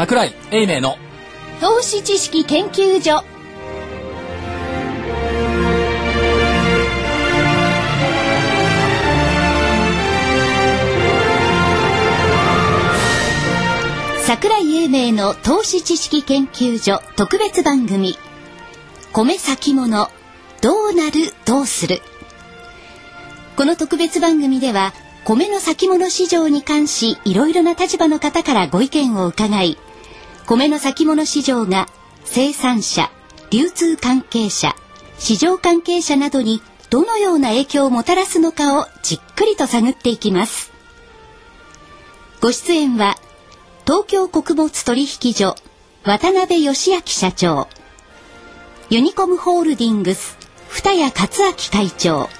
[0.00, 0.96] 桜井英明の
[1.60, 3.22] 投資知識研究所。
[14.24, 18.16] 桜井英明の投資知識研究所特別番組。
[19.12, 20.08] 米先物。
[20.62, 21.34] どうなる？
[21.44, 22.00] どうする？
[23.54, 24.94] この特別番組では
[25.26, 29.76] 米の先物市場に関しいろいろな立場の方からご意見を伺い
[30.46, 31.86] 米の先物市場が
[32.24, 33.10] 生産者
[33.50, 34.74] 流通関係者
[35.18, 40.72] 市場関係者などにどのような影響をもたらすのかをじっくりと探っていきます。
[42.40, 43.16] ご出演は
[43.84, 45.56] 東京穀物取引所
[46.04, 47.68] 渡辺義明社長
[48.88, 50.38] ユニコムホールディングス
[50.70, 52.30] 二谷勝明会長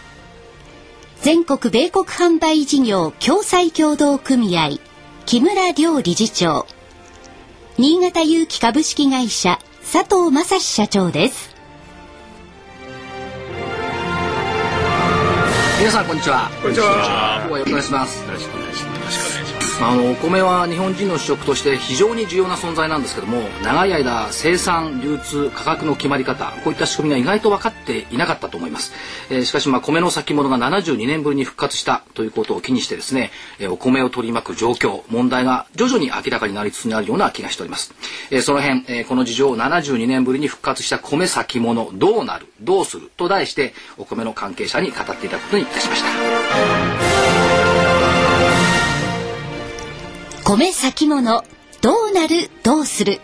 [1.20, 4.70] 全国米国販売事業共済協同組合
[5.26, 6.66] 木村良理事長
[7.80, 9.58] 新潟有機株式会社
[9.90, 11.48] 佐藤正史社長です
[15.78, 17.38] 皆さんこんにちはこんにちは。
[17.38, 18.58] 今日はよろしくお願いしますよろしくお願いします。
[18.58, 18.59] よろしくお願いします。
[19.82, 28.92] あのお米は日本人の主食として非常に重要な存在なんですけども長い間生産流通価格の決まり方こういった仕組みが意外と分かっていなかったと思います、
[29.30, 37.94] えーしかしまあ米の先物が72年ぶりに復活したということを機にしてですね、えーお米を取り巻く状況問題が徐々に明らかになりつつあるような気がしております、
[38.30, 46.99] えーその辺、えーこの事情を72年ぶりに復活した米先物どうなるどうすると題してお米の関係者に語っていただくことにいたしました。
[50.56, 51.44] 米先物
[51.80, 53.20] どうなるどうする？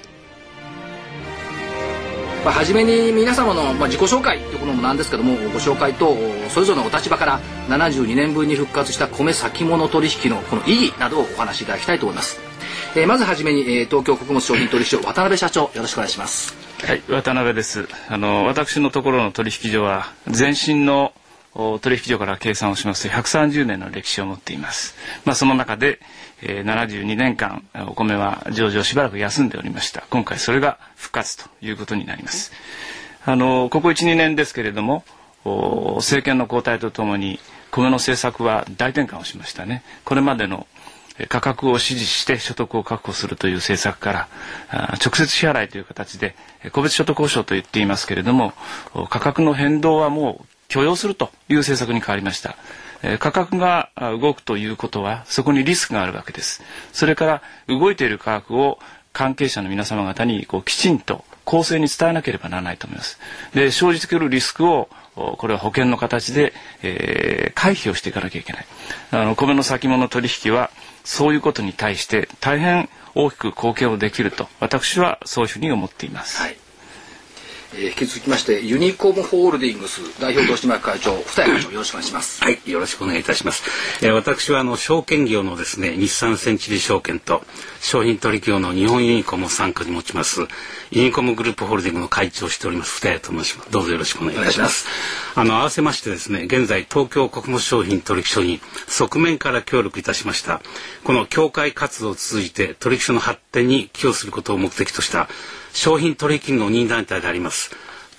[2.45, 6.15] まあ、初めに皆様の、まあ、自己紹介ということもなんですけどもご紹介と
[6.51, 12.39] それぞれのお立場から72年ぶりに復活した米先物取引のこの意義などをお話しいただきたいと思います、
[12.95, 16.55] えーまずはじめに、えー東京穀物商品取引所渡辺社長よろしくお願いします
[16.87, 17.89] はい、渡辺です。
[18.09, 21.13] あの私のところの取引所は前身の
[21.59, 24.95] お取引所から計算をしますと130年の歴史を持っています。
[25.25, 25.99] まあその中で、
[26.43, 30.05] えー、72年間お米は上場しばらく休んでおりました。
[30.11, 32.53] 今回それが復活ということになります。
[33.25, 35.05] あのここ1、2年ですけれども、
[35.97, 39.83] 政権の交代とともに米の政策は大転換をしましたね。
[40.05, 40.67] これまでの
[41.29, 44.29] 価格を支持して所得を確保するという政策から
[45.03, 46.35] 直接支払いという形で
[46.73, 48.53] 個別所得保障と言っていますけれども
[49.09, 52.57] 価格の変動はもう許容するという政策に変わりました。
[53.19, 53.91] 価格が
[54.21, 56.63] 動くということはそこにリスクがあるわけです。
[56.93, 58.79] それから動いている価格を
[59.13, 63.19] 関係者の皆様方にこうきちんと公正に伝えなければならないと思います。
[63.55, 66.53] で生じてくるリスクをこれは保険の形で、
[66.83, 68.67] えー回避をしていかなきゃいけない。
[69.13, 70.71] あの米の先物取引は
[71.05, 76.43] そういうことに対して大変大きく貢献をできると私はそういうふうに思っています。
[76.43, 76.57] はい、
[77.75, 83.65] えー引き続きましてユニコムホールディングス代表取締役会長二谷会長よろしくお願いしますはい、よろしくお願いいたします。
[84.05, 87.43] えー私はあの証券業のですね、日産センチュリー証券と
[87.81, 90.43] 商品取引業の日本ユニコムを傘下に持ちます
[90.91, 93.71] ユニコムグループホールディングの会長をしております二家と申します。
[93.71, 94.87] どうぞよろしくお願いいたします。
[95.35, 100.61] あの合わせましてですね、現在東京穀物商品取引所に側面から協力いたしました。
[101.05, 105.29] この協会活動を通じて取引所の発展に寄与することを目的とした
[105.73, 107.56] 商品取引の任意団体であります。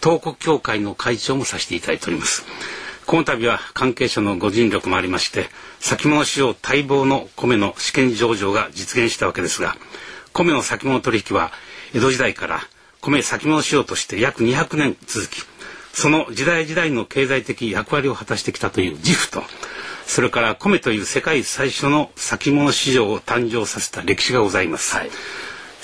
[0.03, 2.45] 東穀協会の会長もさせていただいております。
[3.07, 5.45] この度は関係者のご尽力もありまして
[5.79, 9.77] 先物市場待望の米の試験上場が実現したわけですが
[10.33, 11.53] 米の先物取引は
[11.93, 12.59] 江戸時代から
[12.99, 15.43] 米先物市場として約200年続き
[15.93, 19.41] その時代時代の経済的役割を果たしてきたという自負と
[20.05, 24.95] それから米という世界最初の先物市場を誕生させた歴史がございます。
[24.95, 25.09] はい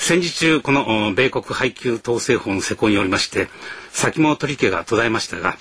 [0.05, 3.47] 戦時中この米国配給統制法の施行によりまして
[3.93, 5.55] 先物取引が途絶えましたが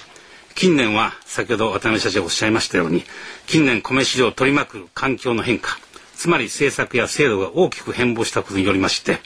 [0.56, 3.04] 近年は先ほど渡辺社長おっしゃいましたように
[3.46, 5.78] 近年米市場を取り巻く環境の変化
[6.16, 9.20] つまり政策や制度が大きく変貌したことによりまして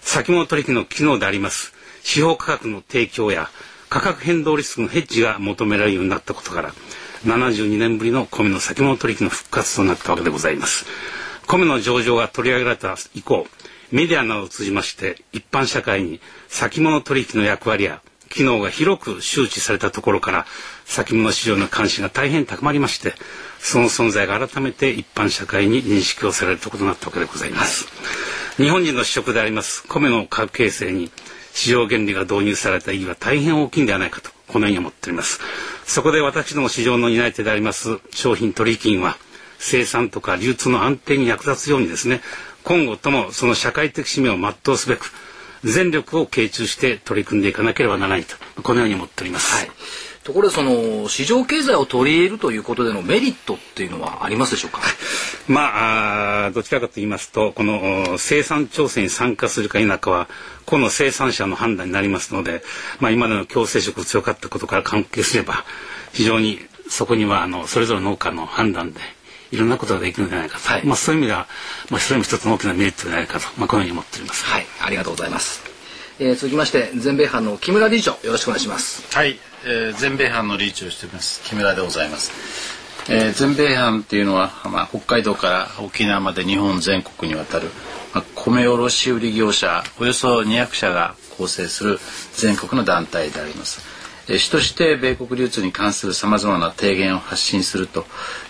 [0.00, 1.74] 先物取引の機能であります
[2.04, 3.50] 司法価格の提供や
[3.90, 6.72] 価格変動リスクのヘッジが求められるようになったことから
[7.24, 10.86] 72年ぶりの米の先物取引の復活となったわけでございます。
[11.46, 13.46] 米の上場が取り上げられた以降
[13.90, 20.46] メディアなどを通じまして一般社会に先物取引の役割や機能が広く周知されたところから
[20.84, 23.14] 先物市場の関心が大変高まりまして
[23.60, 27.86] その存在が改めて一般社会に認識をされるということなったわけでございます、
[28.56, 31.10] 日本人の主食であります米の価格形成に
[31.54, 35.40] 市場原理が導入された意義は大変大きいんではないかとこのように思っております。
[35.86, 39.16] そこで私ども市場の担い手であります商品取引員は
[39.58, 42.20] 生産とか流通の安定に役立つようにですね
[42.64, 45.12] 今後ともその社会的使命を全うすべく
[45.62, 49.56] 全力を傾注して取り組んでいかなければならないとこのように思っております。
[49.56, 49.70] はい
[50.24, 54.80] ところでその市場経済を取り入れるということでのメリットっていうのはありますでしょうか？
[55.48, 60.28] まあどちらかと言いますとこの生産調整に参加するか否かは
[60.64, 62.62] この生産者の判断になりますので、
[63.00, 65.62] まあ今までの強制色強かったことから関係すれば
[66.14, 66.58] 非常に
[66.88, 69.00] そこにはあのそれぞれ農家の判断で
[69.54, 71.46] いろんなことができるのではないかと、はい、まあそういう意味では、
[71.90, 74.44] まあ、それも一つの大きなメリットではないかと、まあ、このように思っております。
[74.44, 75.62] はい、ありがとうございます。
[76.18, 79.04] えー、続きまして全米班の木村理事長よろしくお願いします。
[79.16, 82.32] はい、えー、全米班の理事長をしております木村でございます。
[83.08, 87.68] えー、全米班っていうのは、まあ、北海道から沖縄まで日本全国にわたる、
[88.14, 91.98] まあ、米卸売業者およそ200社が構成する
[92.34, 93.93] 全国の団体であります。
[94.28, 98.06] 主として米国流通に関するさまざまな提言を発信すると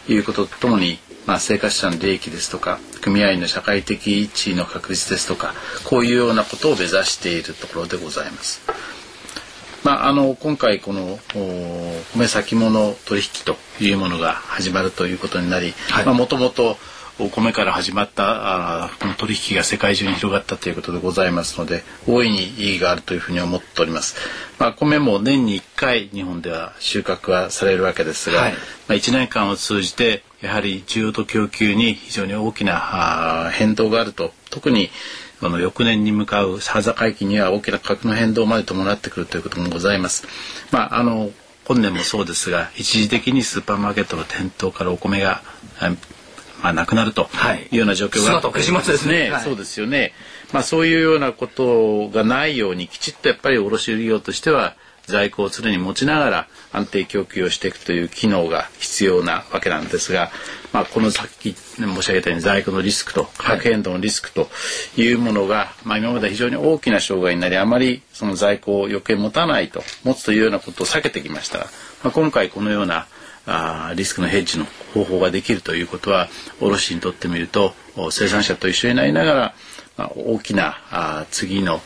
[0.08, 5.52] いうこととともに、まあ、生活者の利益ですとか組合員の社会的地位の確立ですとか
[5.84, 8.62] こういうようなことを目指しているところでございます。
[9.84, 11.18] まあ、あの今回この
[12.14, 15.74] 米先物取引というものが始まるということになり
[16.06, 16.78] もともと
[17.20, 24.16] お米から始まったあこの取引が世界中に広がったということでございますので大いに意義があるというふうに思っております。
[24.58, 28.58] まあ、米も年に1回日本では収穫はされるわけですが、はい、ま
[28.88, 34.90] あ、1年間を通じてやはり需要と供給に非常に大きな変動があると特に
[35.40, 40.26] あの翌年に向かう端境期には大きな価格の変動まで伴ってくるということもございます。
[40.72, 41.30] まああの
[41.64, 45.42] 本年もそうですが一時的にスーパーマーケットの店頭からお米が
[46.64, 47.68] まあ、なくなるとい。
[47.72, 48.32] うような状況が。
[49.06, 50.14] ね、はい、そうですよね、
[50.50, 54.74] まあ、そういうようなことがないようにきちっとやっぱり卸売業としては
[55.06, 60.30] 在庫を常に持ちながら安定供給をしていくという機能が必要なわけなんですが、
[60.72, 64.48] まあ、このさっき申し上げたように在庫のリスクと価格変動のリスクと
[64.96, 71.58] いうものが、まあ、今まで非常に大きな障害になりあまりその在庫を余計持たないと持つというようなことを避けてきました。
[71.58, 71.64] が、
[72.02, 73.06] まあ、今回このような
[73.46, 76.28] あリスクのヘッジの方法ができるということは
[76.60, 77.74] 卸にとってみると
[78.10, 79.54] 生産者と一緒になりながら、
[79.96, 81.80] まあ、大きなあ次の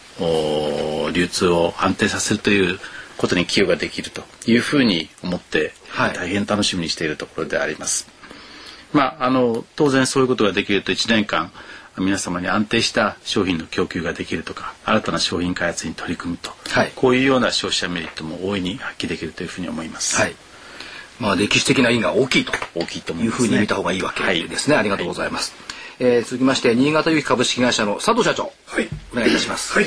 [1.13, 2.79] 流通を安定させるという
[3.17, 8.09] ことに寄与ができるというふうに思って、はい、大変楽しみにしているところであります。
[8.93, 11.51] まあ、あの当然そういうことができると1年間
[11.99, 20.17] 皆様に安定した商品の供給ができるとか新たな商品開発に取り組むと、はい、こういうような消費者メリットも大いに発揮できるというふうに思います。
[20.17, 20.37] はい
[21.21, 24.75] まあ、歴史的な意義が大きいと大きいというふうに見た方がいいわけですね。
[24.75, 25.55] はい、ありがとうございます。
[25.99, 29.73] はい、えー、続きまして新潟有機株式会社の佐藤社長、はい、お願いいたします。
[29.73, 29.87] はい。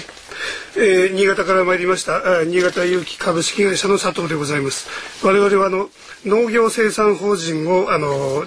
[0.76, 4.88] えー、新潟から参りました新潟有機株式会社の佐藤でございます。
[5.26, 5.90] 我々はあの
[6.26, 8.46] 農業生産法人をあの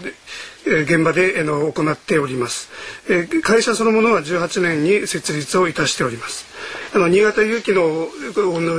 [0.67, 2.71] 現場であの行っております。
[3.09, 6.47] え会社そのものは18年に設立をいたしております。
[6.95, 8.09] あの新潟有機の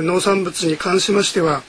[0.02, 1.62] 農産物に関しましては。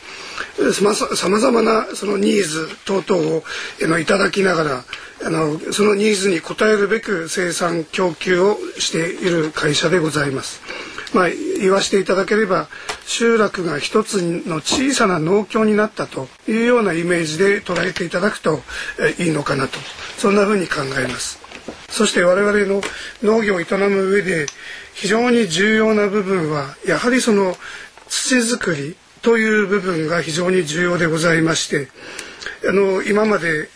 [0.74, 3.44] さまざまなそのニーズ等々を
[3.84, 4.84] あのいただきながら
[5.26, 10.62] あのそのニーズに応えるべく生産供給をしている会社でございます。
[11.14, 12.68] まあ、言わせていただければ
[13.06, 18.60] 集落が一つの小さな農協になったというようなイメージで捉えていただくと
[19.20, 19.78] いいのかなと
[20.18, 21.40] そんなふうに考えます。
[21.90, 22.82] そして我々の
[23.24, 24.46] 農業を営む上で
[24.94, 27.56] 非常に重要な部分はやはりその
[28.08, 31.88] 土作りという部分が非常に重要でございまして
[32.68, 33.70] あの今まで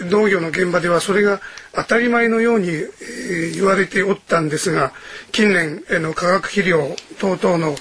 [0.00, 1.40] 農業の現場ではそれが
[1.76, 4.92] 当たり前のように、えー、言われておったんですが
[5.32, 7.76] 近年、えー、の化学肥料等々の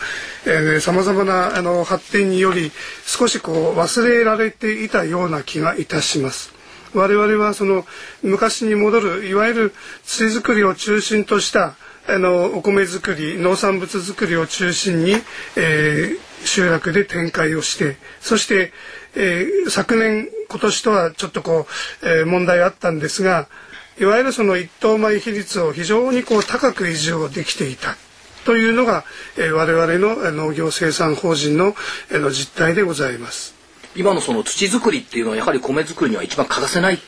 [0.79, 2.71] さまざまなあの発展により
[3.05, 6.53] 少しこう忘れられていたような気がいたします。
[6.93, 7.85] 我々はその
[8.23, 9.73] 昔に戻るいわゆる
[10.05, 11.75] 土作りを中心とした
[12.07, 15.13] あのお米作り農産物作りを中心に、
[15.57, 18.71] えー、集落で展開をしてそして、
[19.15, 21.67] えー、昨年今年とはちょっとこ
[22.03, 23.47] う、えー、問題あったんですが
[23.99, 27.95] いわゆるその一等米比率を非常にこう高く維持をできていた
[28.43, 29.05] というのが、
[29.37, 31.75] えー、我々の農業生産法人の,、
[32.11, 33.55] えー、の実態でございます。
[33.95, 36.99] 今のその土作りっていうのはやはり米作りには一番欠かせないっ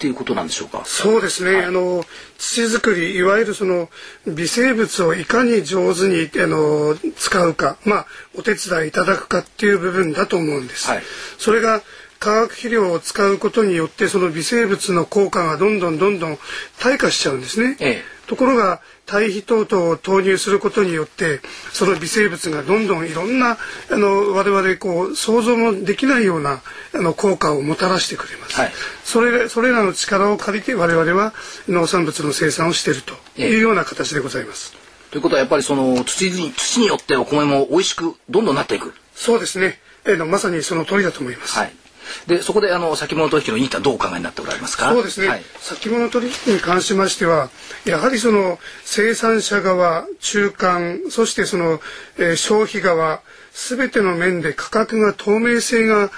[0.00, 0.82] ていうことなんでしょうか？
[0.84, 1.54] そうですね。
[1.54, 2.04] はい、あの
[2.36, 3.88] 土作りいわゆるその
[4.26, 10.88] 微生物をいかに上手にあの使うか、まあお手伝いいただくかっていう部分だと思うんです。
[10.88, 11.02] はい、
[11.38, 11.80] それが
[12.24, 16.38] 化学肥料を使うことによってその微生物の効果がどんどんどんどん
[16.78, 17.76] 退化しちゃうんですね。
[17.80, 21.40] ええ、ところが堆肥等々を投入することによって
[21.74, 23.58] その微生物がどんどんいろんな
[23.90, 26.62] あの我々こう想像もできないような
[26.94, 28.72] あの効果をもたらしてくれます、はい、
[29.04, 31.34] それそれらの力を借りて我々は
[31.68, 34.74] 農産物の生産をしているというような形でございます。
[35.10, 38.94] ということはやっぱりその土に土によってお米も美味しくどんどんなっていく。
[39.14, 41.58] そうですね、えー、まさにその通りだと思います。
[41.58, 41.83] はい
[42.26, 44.92] でそこであの先物取引のインタどうお考えになっておられますか？
[44.92, 47.50] そうですね、はい、先物取引に関しましては
[47.84, 51.80] やはりその生産者側中間そしてその、
[52.18, 53.20] えー、消費側
[53.52, 56.10] すべての面で価格が透明性が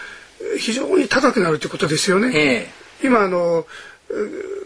[0.58, 2.70] 非常に高くなるということですよね。
[3.00, 3.66] えー、今あの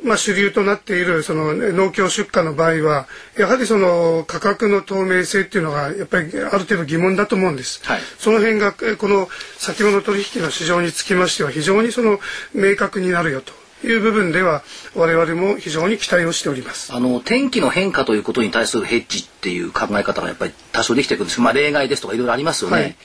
[0.04, 3.06] まあ、主流となっているその農協出荷の場合は
[3.38, 7.80] やはりその価格の透明性っていうのがやっぱりある程度疑問だと思うんです。
[7.84, 9.28] はい、その辺がこの
[9.58, 12.18] 先物取引の市場につきましては非常にその
[12.54, 13.52] 明確になるよと。
[13.82, 14.62] いう部分では
[14.94, 22.76] 我々も非常に期待をしておりますあの天気の変化ということに対するヘッジっていう考え方がやっぱり多少できていくんですまあ、例外ですとかいろいろありますよね。
[22.76, 22.96] はい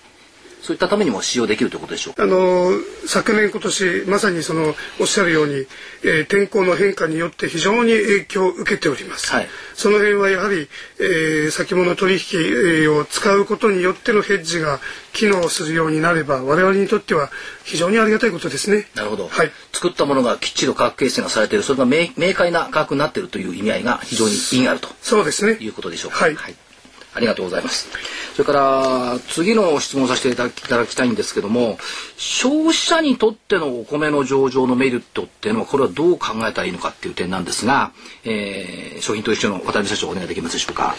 [0.66, 2.72] そういったためにも使用できるということでしょうあの
[3.06, 5.68] 昨年今年まさにそのおっしゃるように、
[6.04, 10.68] えー、天候の変化によって非常に影響を受けております、はい、その辺はやはり、
[11.00, 14.80] えー、先物取引を使うことによってのヘッジが
[15.14, 17.30] 機能するようになれば我々にとっては
[17.64, 18.88] 非常にありがたいことですね。
[18.96, 25.58] なるほど、はい、作ったものがきっちり価格形成がされているそれが明明快な価格になっているという意味合いが非常に意義があるとそうですね。
[25.62, 26.26] いうことでしょうか？
[26.26, 26.56] はい、はい
[27.16, 27.90] ありがとうございます。
[28.34, 31.78] それから次の質問させていただきたいんですけども
[32.18, 37.94] 消費者にとってのお米の上場のメリットっていうのはこれはどう考えたらいいのかっていう点なんですが、
[38.26, 40.96] えー、商品取引所の渡辺社長お願いできますでしょうか？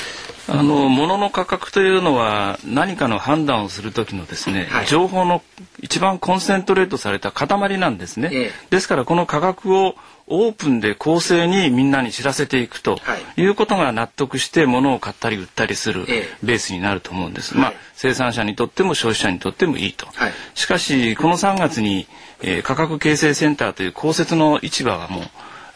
[0.48, 5.42] あの物の価格というのは何かの判断をする時のですね、はい、情報の
[5.82, 8.30] 一番コンセントレートされた塊なんですね。
[8.32, 9.94] ええ、ですからこの価格を
[10.28, 12.98] オープンで公正にみんなに知らせていくと
[13.36, 16.04] いうことが納得して物を買ったり売ったりする
[16.42, 17.56] ベースになると思うんです。
[17.56, 20.06] まあ生産者にとっても消費者にとってもいいと。
[20.54, 22.08] しかしこの3月に、
[22.42, 25.24] えー、価格形成センターという公設の市場がもう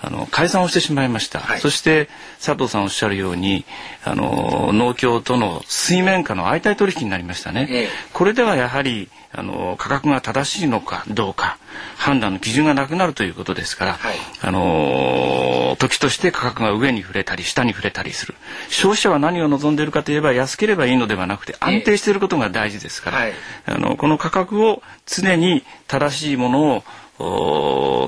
[0.02, 2.08] あの解散をしてしまいました、はい、そして
[2.44, 3.64] 佐藤さんおっしゃるように
[4.04, 11.58] あの農協との水面下の相対取引になりましたね、ええ、これではやはりあの価格が正しいのかどうか
[11.96, 18.34] 判断の基準がなくなるということですから、はい、あの時として価格が上に触れたり下に触れたりする。
[18.68, 23.34] 消費者は何を望んでいるかといえば安ければいいのではなくて安定していることが大事ですから、えはい、
[23.66, 26.84] あのこの価格を常に正しいものを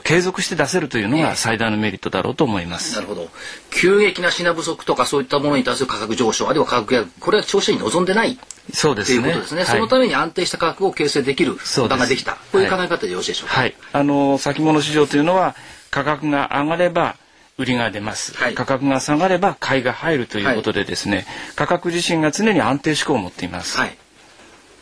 [0.05, 2.95] 継続して出せるというのが最大のメリットだろうと思います。
[2.95, 3.29] なるほど。
[3.71, 8.39] 急激な品不足とかそういったものに対する価格上昇あるいは価格やこれは消費者に望んでない
[8.73, 9.23] そうですね。
[9.23, 9.65] ということですね。
[9.65, 12.39] はい、そのために安定した価格を形成できる場ができた。
[12.53, 13.61] こういう考え方でよろしいでしょうか？
[13.61, 13.75] はい。
[13.93, 15.55] あの先物市場というのは
[15.91, 17.17] 価格が上がれば
[17.59, 23.77] 売りが出ます、はい、価格が下がれば買いが入るということでですね、はい、価格自身が常に安定志向を持っています。
[23.77, 23.99] はい。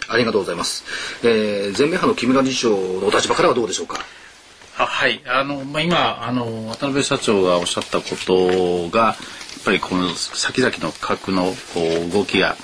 [0.08, 0.84] ありがとうございます。
[1.22, 3.98] えー、全米派の木村理事長の立場からはどうでしょうか？
[4.80, 5.20] あはい。
[5.26, 9.16] あの、まあ、今あの渡辺社長がおっしゃったことがやっ
[9.64, 12.56] ぱりこの先々の価格のこう動きが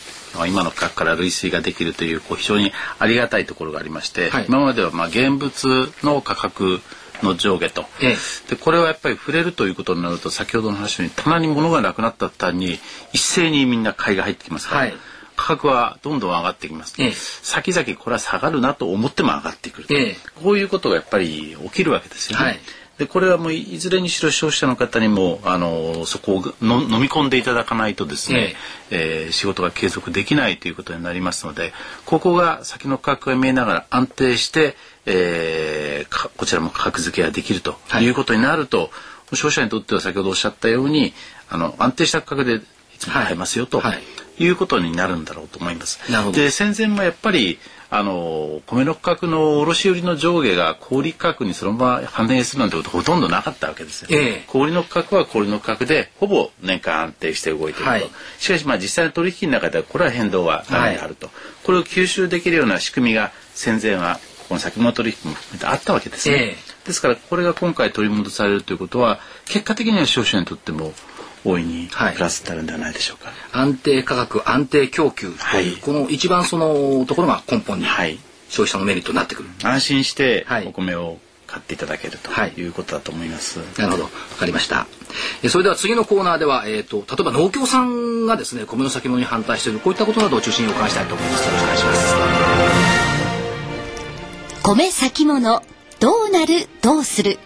[0.47, 6.81] 今の価格から類推ができるというこう非常にありがたいところがありまして、はい、今まではまあ現物の価格
[7.23, 8.17] の上下と、ええ、
[8.51, 12.79] でこれはやっぱり触れるということになると先ほどの話に棚に物がなくなった途端に
[13.13, 14.95] 一斉にみんな買いが入ってきますから、はい、
[15.37, 22.45] 価格はどんどん上がってきます、ええ、先々これは下がるなと思っても上がってくる、え、こういうことがやっぱり起きるわけですよね。
[22.45, 22.59] はい。
[22.99, 28.55] でこれはもういずれにしろ消費者の方にもあのそこをの飲み込んでいただかないとですね、
[28.91, 29.29] ええ。
[29.29, 31.73] ー、仕事が継続できないということになりますので
[32.07, 38.09] ここが先の価格が見えながら安定して、えー、こちらも価格付けができるとい。
[38.09, 38.89] うことになると、はい、
[39.37, 41.13] 消費者にとっては先ほどおっしゃったように
[41.51, 42.61] あの安定した価格でい
[42.99, 43.81] つも買えますよと。
[43.81, 43.93] はい。
[43.93, 43.99] は
[44.39, 46.01] いいうことになるんだろうと思います。
[46.33, 70.93] で戦前もやっぱりあの米の価格の卸売の上下が小売価格にそのまま反映するなんてことほとんどなかったわけですよ、えー、小売の価格は小売の価格でほぼ年間安定して動いていると、はい、しかしまあ実際の取引の中ではこれは変動は何であると、はい、これを吸収できるような仕組みが戦前はこの先物取引も含めてあったわけですね、えー、ですからこれが今回取り戻されるということは結果的には消費者にとっても
[71.47, 73.37] 大いにプラスになるんではないでしょうか、はい、
[73.69, 77.87] 安定価格安定供給という、はい、この一番そのところが根本に
[78.49, 83.59] 消費者のメリットになってくる、安心してお米を買っていただけるということだと思います。
[83.79, 84.87] なるほど、わかりました。
[85.43, 91.47] えそれでは次のコーナーでは、えっ、ー、と例えば農協さんがですね米の先物に反対しているこういったことなどを中心にお伺いしたいと思います。
[91.47, 92.15] よろしくお願いします。
[94.63, 95.63] 米先物
[96.01, 97.39] どうなるどうする。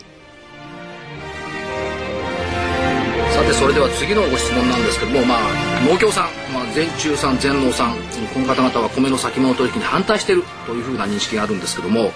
[3.50, 5.40] でそれでは次のご質問なんですけども、まあ、
[5.84, 7.96] 農協さん、まあ、全中さん全農さん
[8.32, 12.12] この方々は米の先物取引に反対しているというふうな認識があるんですけども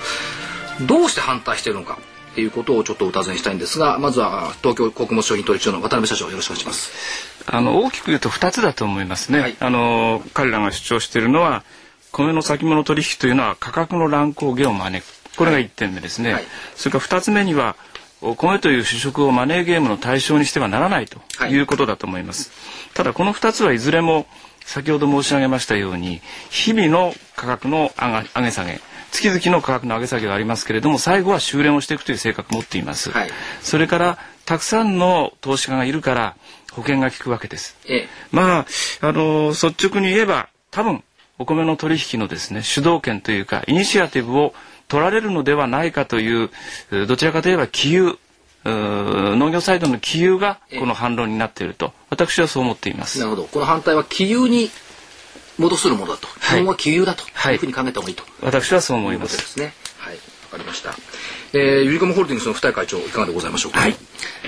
[0.86, 1.98] どうして反対しているのか
[2.30, 6.92] っていうことをちょっとお尋ねしたいんですがまずは東京穀物商品取引所の渡辺社長よろしくお願いします。
[7.46, 11.64] あの大きく言うと2つだと思いますね、はい、あの彼らが主張しているのは
[12.12, 15.36] 米の先物取引というのは価格の乱高下を招く。
[15.36, 16.44] これが1点目ですね、はい、
[16.76, 17.74] それから2つ目には
[18.32, 21.58] 米という主食をマネーゲームの対象にしてはならないとい。
[21.58, 24.26] うことだと思います、はい、ただこの2つはいずれも
[24.64, 33.30] 先ほど申し上げましたように日々の価格の上げ下げ月々の価格の上げ下げがありますけれども最後は修練をしていくという性格を持っています、はい、
[33.62, 36.36] それからたくさんの投資家がいるから
[36.72, 38.66] 保険が効くわけです、ええ、まあ
[39.00, 41.04] あの率直に言えば多分
[41.38, 44.54] お米の取引のですね主導権というかイニシアティブを
[44.94, 46.50] 取られるのではないかという
[47.08, 48.16] どちらかといえば杞憂
[48.64, 51.92] 農業サイドの杞憂がこの反論になっていると。
[52.10, 53.18] 私はそう思っています。
[53.18, 53.44] なるほど。
[53.48, 54.70] この反対は杞憂に
[55.58, 59.36] 戻するものだと、はい、基本は杞憂だというふうに考えた方がいいと、はい、私はそう思います。
[59.36, 59.74] ですね。
[59.98, 60.14] はい。
[60.14, 60.20] わ
[60.52, 60.90] かりました
[61.56, 63.78] えー、ユリコムホールディングスの二重会長いかがでございましょうか？
[63.78, 63.94] はい。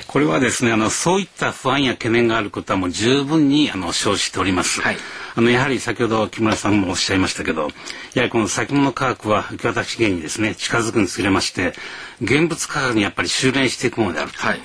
[0.08, 4.80] これはですね、あのそういった不安や懸念があることはもう十分にあの生じております。
[4.80, 4.96] はい。
[5.36, 7.68] あのやはり先ほど木村さんもおっしゃいましたけど、
[8.14, 11.74] やはりこの先物価格は受け渡し源にですね近づくにつれまして、
[12.20, 14.38] 現物価格にやっぱり修練していくものであると。
[14.38, 14.60] はい。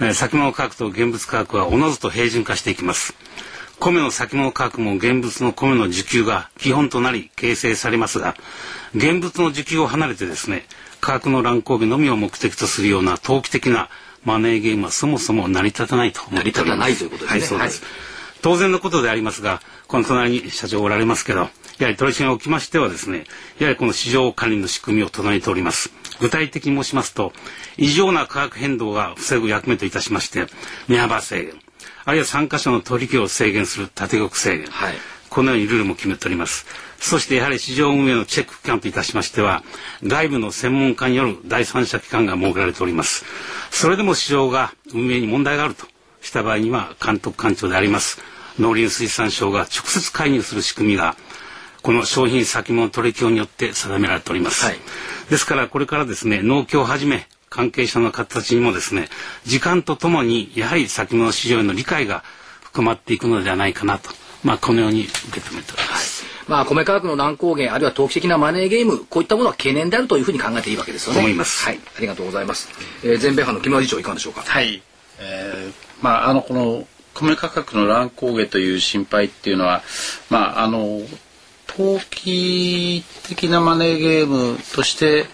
[0.00, 3.14] えー、先物価格と現物価格はおのずと平準化していきます。
[3.78, 8.34] 米の先物価格も現物の米の需給が基本となり形成されますが
[8.94, 10.64] 現物の需給を離れてですね
[11.06, 13.88] 価格の乱高下のみを目的とするような投機的な
[14.24, 16.64] マネーゲームはそもそも成り立たないと思っております。
[16.64, 17.60] 成り立たないということですね。
[17.60, 17.84] はい、す。
[17.84, 17.92] はい、
[18.42, 21.50] 当然のことでありますが、この隣に社長おられますけど、やは
[21.92, 23.22] り取り締まりにおきましてはですね、
[23.60, 25.92] やはりこの市場管理の仕組みを唱えております。
[26.18, 27.32] 具体的に申しますと、
[27.76, 30.48] 異常な価格変動が防ぐ役目といたしまして、
[30.88, 31.54] 値幅制限、
[32.04, 34.94] あるいは参加者の取引を制限する縦国制限、はい、
[35.30, 36.66] このようにルールも決めております。
[36.98, 39.62] そしてやはり市場運営のチェック機関といたしましては
[40.02, 43.24] 外部の専門家による第三者機関が設けられております。
[43.70, 45.86] それでも市場が運営に問題があると
[46.26, 48.20] した場合には監督官庁であります
[48.58, 51.16] 農林水産省が直接介入する仕組みが
[51.82, 54.76] この商品先物取引によって定められております、はい、
[55.30, 59.08] ですからこれからですね農協をはじめ関係者の方たちにもですね
[59.44, 62.24] 時間とともにやはり先物市場への理解が
[62.62, 64.10] 深まっていくのではないかなと
[64.42, 71.20] まあこのように受け止めております、はいまあ、米価格の乱高下あるいは投機的なマネーゲームこういったものは懸念であるというふうに考えていいわけですよね。
[71.20, 71.64] 思います。
[71.64, 72.68] はい、ありがとうございます。
[73.02, 74.42] えー、全米派の木村理事長いかがでしょうか？
[74.42, 74.82] はい。
[75.18, 79.82] えー、まああのこの米価格の乱高下という心配っていうのは、
[80.30, 81.00] まああの
[81.66, 85.26] 投機的なマネーゲームとして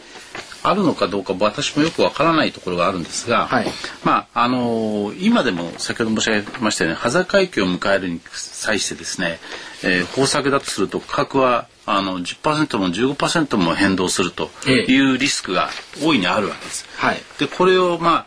[0.62, 3.66] あるのかどうか私もよくわからないところがあるんですが、はい、
[4.05, 9.40] まああの今でも先ほど申し上げましたように端境期を迎えるに際してですね、
[9.85, 15.71] えー、方策だとすると価格はあの10%も15%も変動するというリスクが
[16.03, 16.87] 大いにあるわけです。
[16.97, 18.27] はい、でこれをま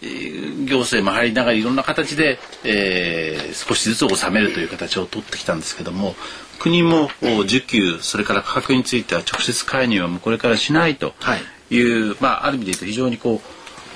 [0.00, 6.14] 行政も入りながらいろんな形で、えー、少しずつ収めるという形を取ってきたんですけども
[6.58, 11.14] 国も需給それから価格については直接介入はもうこれからしないと
[11.70, 11.80] い。
[11.80, 13.40] う、はい、まあ、ある意味で言うと非常にこ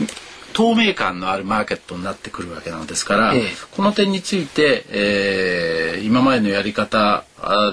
[0.01, 0.05] う
[0.53, 7.25] 透明感のあるマーケットになってくるわけなのですから、ええ、この点について、えー、今までのやり方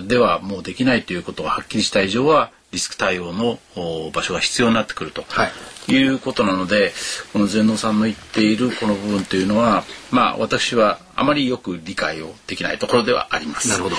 [0.08, 3.58] ではもうできないということがはっきりした以上はリスク対応の
[4.14, 5.50] 場所が必要になってくると、は
[5.88, 6.92] い、いうことなので
[7.34, 13.70] この全農さんの言っているこの部分というのはまあ私はあまりよく理解をできないところではあります。
[13.70, 13.96] なるほど。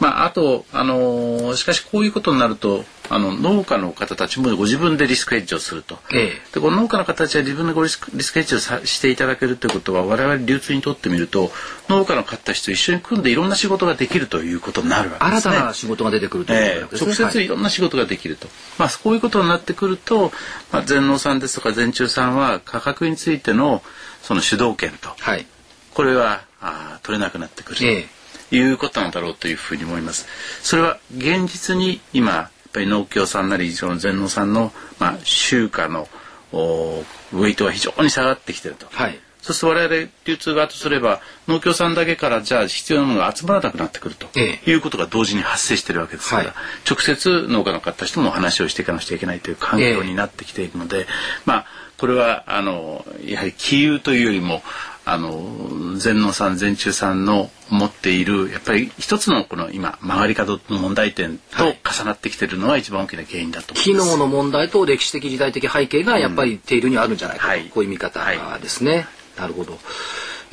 [0.00, 5.98] まああとあのしかしこういうことになるとあの農家の方たちもご自分でリスクヘッジをすると。
[6.14, 11.50] ええ、でこの農家の方たちは自分でごリスクリスクヘッジをさしていただけるということは我々流通にとってみると
[11.88, 15.54] 農家の方たちと一緒に組んでいろんな仕事ができるということになるわけですね。
[15.56, 17.12] 新たな仕事が出てくるということですね。
[17.12, 18.46] え直接いろんな仕事ができると。
[18.46, 20.32] はい、まあこういうことになってくると、
[20.70, 23.82] まあ全農さんですとか全中さんは価格についての
[24.22, 25.10] その主導権と。
[25.18, 25.46] はい
[25.92, 28.06] これはあ取れなくなってくる、え
[28.50, 30.26] ということなんだろうというふうに思います。
[30.62, 36.08] それは現実に今ぱり農協さんなりその全農さんの、まあ、収荷の
[36.52, 38.86] ウェイトが非常に下がってきてると。
[38.90, 39.18] はい。
[39.42, 44.28] そうすると我々流通側とすれば農協さんだけからじゃあ必要なものが集まらなくなってくると。
[44.38, 46.54] いうことが同時に発生しているわけですから、はい、
[46.88, 51.06] 直接農家の方たちとも話をしていかなくちゃいけないという環境になってきているので、
[51.46, 54.62] まあこれはあのやはり杞憂というよりも
[55.04, 68.20] あの全農さん全中さんの持っているやっぱり一つのこの今曲がり角の問題点と重なってきてるのは一番大きな原因だと機能の問題と歴史的時代的背景がやっぱりテールにあるんじゃないかと、うん、こういう見方
[68.58, 69.06] ですね、はい、
[69.38, 69.78] なるほど。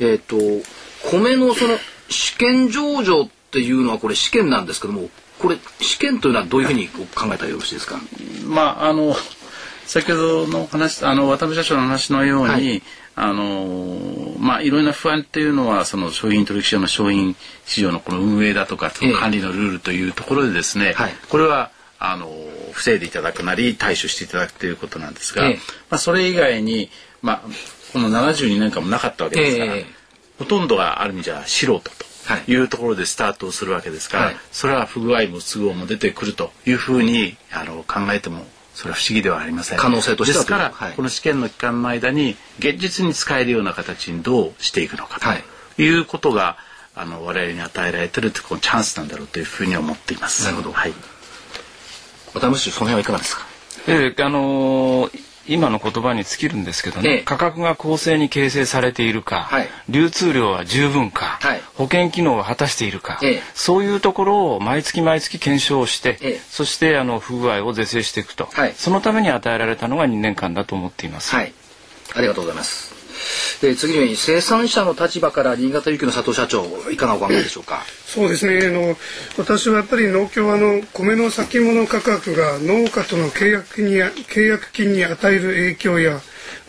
[0.00, 0.66] えっ、ー、と
[1.10, 1.76] 米のその
[2.08, 5.08] 試験上場っていうのはこれ試験なんですけども
[5.38, 8.00] これ試験というのはどういうふうに考えたらよろしいですか？
[8.44, 9.14] まああの
[9.86, 12.82] 先ほどの話あの渡辺社長の話のように、はい、
[13.20, 17.34] あのまあいろんな不安っていうのはその商品取引所の商品
[17.66, 22.30] 市場のこの運営だとか管理のルールというところでですね、はい、これはあの
[22.72, 25.56] 防いでいただくなり対処していただくということなんですが、ま
[25.90, 27.42] あそれ以外にまあ
[27.92, 29.72] この72年間もなかったわけですから、
[30.38, 31.90] ほとんどがある意味じゃ素人と。
[32.46, 32.54] い。
[32.56, 38.44] うところでスタートをするわけですから、はい、それは不具合も都合も出てくるというふうにあの考えても
[38.78, 46.58] それは不思議ではありません可能性としてはですから、はい、この試験の期間の間に現実に使えるような形にどうしていくのかということが、
[46.94, 50.44] あの我々に与えられてるというこのチャンスなんだろうというふうに思っています。
[50.44, 50.72] なるほど。
[50.72, 50.92] はい。
[52.34, 53.46] 渡辺氏その辺はいかがですか？
[53.88, 71.34] えー、あのー今の言葉に尽きるんですけどね、ええ、価格が公正に形成されているか、はい、流通量は十分か、はい、保険機能を果たしているか、え、そういうところを毎月毎月検証して、そしてあの不具合を是正していくと、はい、そのために与えられたのが2年間だと思っています。
[72.14, 72.97] ありがとうございます。
[73.60, 77.82] で次に生産者の立場から新潟ゆきの佐藤社長いかがお考えでしょうか？
[78.06, 78.66] そうですね。
[78.66, 78.96] あの
[79.36, 86.20] 私はやっぱり農協はあの米の先物価格が農家との契約に契約金に与える影響や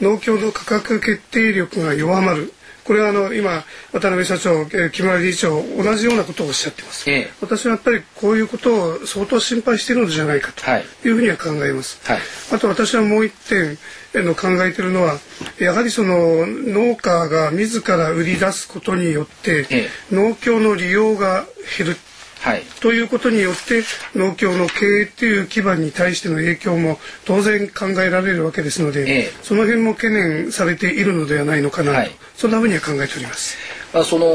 [0.02, 2.54] 農協の価格決定力が弱まる。
[2.86, 12.20] これはあの今渡辺社長、木村理事長同じようなことをおっしゃってます、ええ、私はやっぱりこういうことを相当心配しているのじゃないかというふうには考えます、はい、
[12.52, 13.78] あと私はもう一点
[14.14, 15.18] の考えているのは
[15.60, 21.46] やはりその農家が自ら売り出すことによって、農協の利用が
[21.78, 21.98] 減る。
[22.42, 23.84] はい、ということによって
[24.16, 33.58] 農協の経営という基盤に対しての影響も当然考えられるわけですので、ええ、その辺も懸念されているのではないのかなと、はい、そんなふうには考えております。
[33.94, 34.28] あその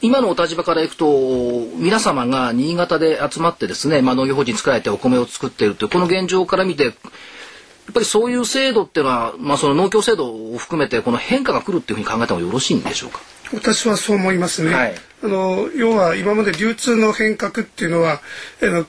[0.00, 6.92] 今のお立場からいくと皆様が新潟で集まってですね、まあ、農業法人作られてお米を作っているというこの現状から見て
[7.90, 13.20] っぱりそういう制度っていうのは、まあ、その農協制度を含めてこの変化が来るっていうふうに考えた方がよろしいんでしょうか？
[13.52, 18.20] 私はそう思いますね、はい、あの要は今まで流通の変革っていうのは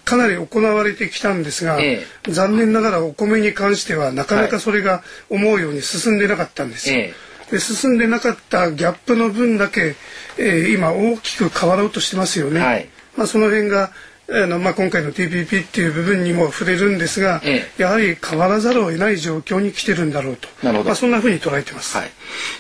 [0.04, 7.14] かなり行われてきたんですが、ええ、残念ながらお米に関してはなかなかそれが思うように進んでなかったんです、え、
[7.52, 9.96] で進んでなかったギャップの分だけ、
[10.38, 13.92] えー、今大きく変わろうとしてますよね、はい、まあ、その辺が
[14.32, 20.48] あのまあ、今回の TPP っていう部分にも触れるんですが、ええ、やはり変わらざるを得ない状況に来てるんだろうと。
[20.62, 22.12] なるほど、まあ、そんなふうに捉えてます、はい、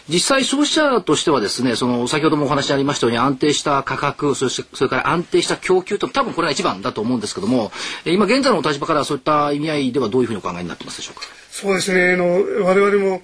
[0.07, 7.71] 実際消費者としてはですねその先ほどもお話ありましたように安定した価格そしてそれから安定した供給と多分これが一番だと思うんですけども
[8.05, 11.27] 今現在のお立場からそういった意味合いではどういうふうにお考えになってますでしょうか？
[11.51, 12.13] そうですね。
[12.13, 13.21] あの我々も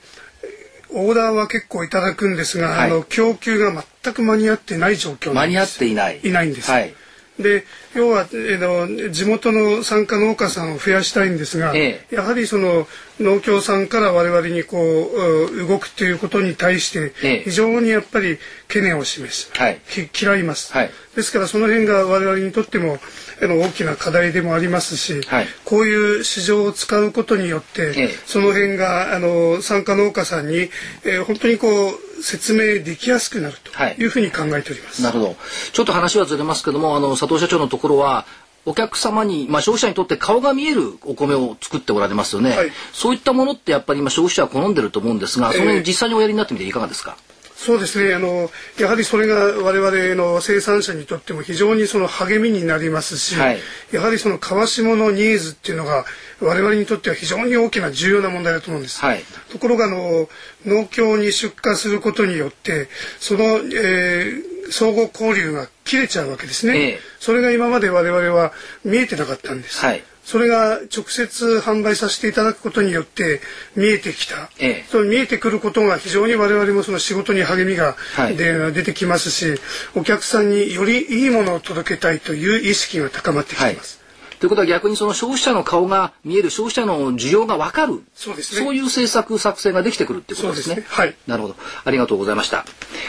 [0.91, 6.19] オーダーは結構いただくんですが、はい、あの供給が全く間に合ってない状況間に合っていない。
[6.23, 6.93] いないんです、はい。
[7.39, 12.88] で要は、えー、地元の参加農家さんを増やしたいんですが、ええ、やはりその
[13.19, 19.79] 農協さんから我々にこう動くということに対して非常にやっぱり懸念を示す、はい、
[20.21, 22.97] 嫌います、はい、ですからその辺が我々にとっても
[23.41, 30.69] あの大きな課題でもありますし、はい、こういう市場を使うことによって、え、その辺があの参加農家さんに、
[31.05, 34.06] えー、本当にこう説明できやすくなるとい。
[34.06, 35.01] うふうに考えております。
[35.01, 35.36] なるほど。
[35.73, 38.25] ちょっと話はずれますけども、あの佐藤社長のところは
[38.65, 47.17] お客様に、まあ、消費者にとって顔が見えるお米を作っておられますよね、はい、そういったものってやっぱり今消費者は好んでると思うんですがその実際におやりになってみていかがですか、
[47.65, 48.13] そうですね。
[48.13, 53.60] あのやはりそれが我々の生産者にとっても非常にその励みになりますし、はい、
[53.91, 56.06] やはりその川下のニーズっていうのが
[56.41, 59.01] 我々にとっては非常に大きな重要な問題だと思うんです。
[59.01, 60.30] はい、ところがあの
[60.63, 62.88] 農協に出荷することによって
[63.19, 66.78] その、えー、相互交流が切れちゃうわけですね。
[66.78, 69.80] ええ、それが今まで我々は見えてなかったんです。
[69.80, 73.41] はいそれが直接販売させていただくことによって
[73.75, 79.60] 見えてきた、ええ、その見えてくることが非常に我々もその仕事に励みが、はい、で出てきますし
[79.93, 83.97] お客さんによりいいものを届けたいという意識が高まってきています。
[83.97, 84.04] はい
[84.39, 88.03] ということは逆にその消費者の顔が見える消費者の需要が分かる。
[88.13, 90.75] そうです、ね、そういう政策作成ができてくるっていうことですね。
[90.75, 90.87] すね。
[90.87, 91.55] はい、なるほど。
[91.83, 92.65] ありがとうございました、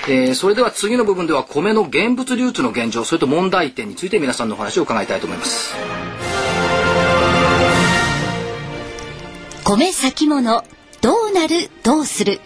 [0.08, 5.74] えー、それでは次の部分では米の現物流通の現状それと問題点について皆さんのお話を伺いたいと思います。
[9.64, 10.64] 米先物
[11.00, 12.40] どうなるどうする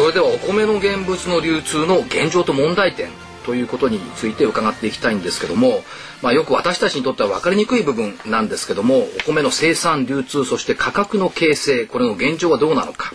[0.00, 3.10] それではお米の現物の流通の現状と問題点
[3.44, 5.82] ということについて伺っていきたいんですけども、
[6.22, 13.12] まあ、よく私たちにとっては分かりにくい部分なんですけどもお米の生産流通そして価格の形成これの現状はどうなのか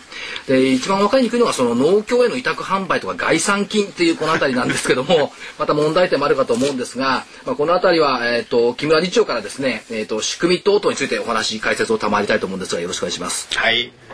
[0.47, 13.47] で一番分かりにくいのがその農協への委託販売とか概算金っていうこの辺りなんですけども また問題点もあるかと思うんですが、まあ、この辺りは、えーと、木村理事長からですね、えーと、仕組み等々についてお話解説を賜りたいと思うんですがよろしくお願いします。
[13.55, 14.04] はい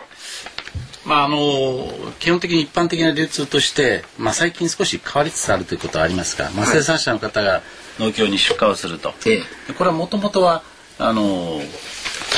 [1.04, 1.86] まああの
[2.18, 7.62] 基本的に一般的な流通として、まあ、最近少し変わりつつあるということはありますが、まあ、生産者の方が
[7.98, 10.62] 農協に出荷をすると、はい、これはもともとは
[10.98, 11.60] あの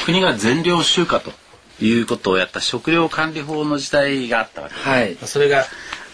[0.07, 1.33] 国が全量集荷と
[1.81, 5.65] いうことをやった食料管理法の時代があったわけです、はい、それが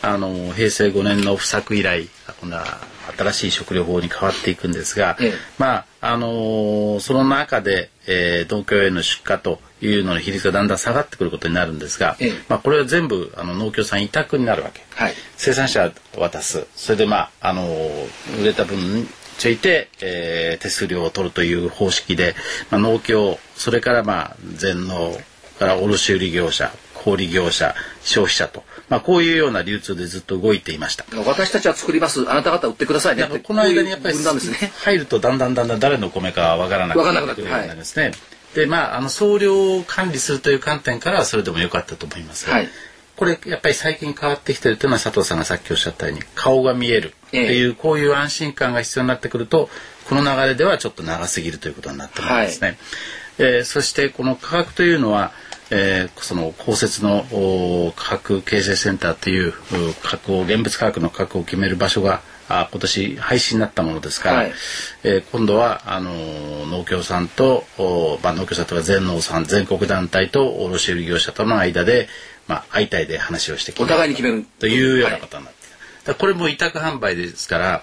[0.02, 2.08] あの平成5年の不作以来
[2.40, 2.64] こんな
[3.16, 16.66] 新しい食料法に変わっていくんですが、ええ、まああのー、その中で、えー、農協への出荷というのの比率がだんだん下がってくることになるんですが、え、まあ、これは全部あの農協さん委託になるわけ、はい、生産者渡す。
[16.76, 19.06] それでまあ、あのー、売れた分に
[19.38, 22.34] ついて、えー、手数料を取るという方式で、
[22.70, 25.16] まあ、農協それからまあ全農
[25.58, 31.04] から卸売業者小売業者消費者と、まあ、こういうような流通でずっと動いていました。
[31.24, 32.30] 私たちは作ります。
[32.30, 33.26] あなた方売ってくださいね。
[33.42, 38.14] この間にやっぱり入るとだんだんだんだん誰の米かわからなくなってくるようになりますね、はい、
[38.54, 42.68] でまああの総量を管理するという観点からはそれでも良かったと思います、はい、
[43.16, 49.68] これやっぱり最近変わってきてるというのは佐藤さんがさっきおっしゃったように顔が見えるっていう、ええ、こういう安心感が必要になってくると
[50.08, 52.78] この流れではちょっと長すぎるということになってますね、はい、
[53.38, 55.32] えー、そしてこの価格というのは
[55.70, 57.24] えー、その公設の
[57.94, 59.52] 価格形成センターっていう
[60.02, 64.52] 価格を現物価格の価格を決める場所があ今年廃止になったものですから、はい、
[65.04, 66.10] えー、今度はあの
[66.66, 67.64] 農協さんと、
[68.22, 72.08] まあ、農協さんとか全農さん全国団体と卸売業者との間で、
[72.48, 74.44] まあ、相対で話をしてお互いに決める。
[74.58, 77.82] というようなことになって、はい、これも委託販売ですから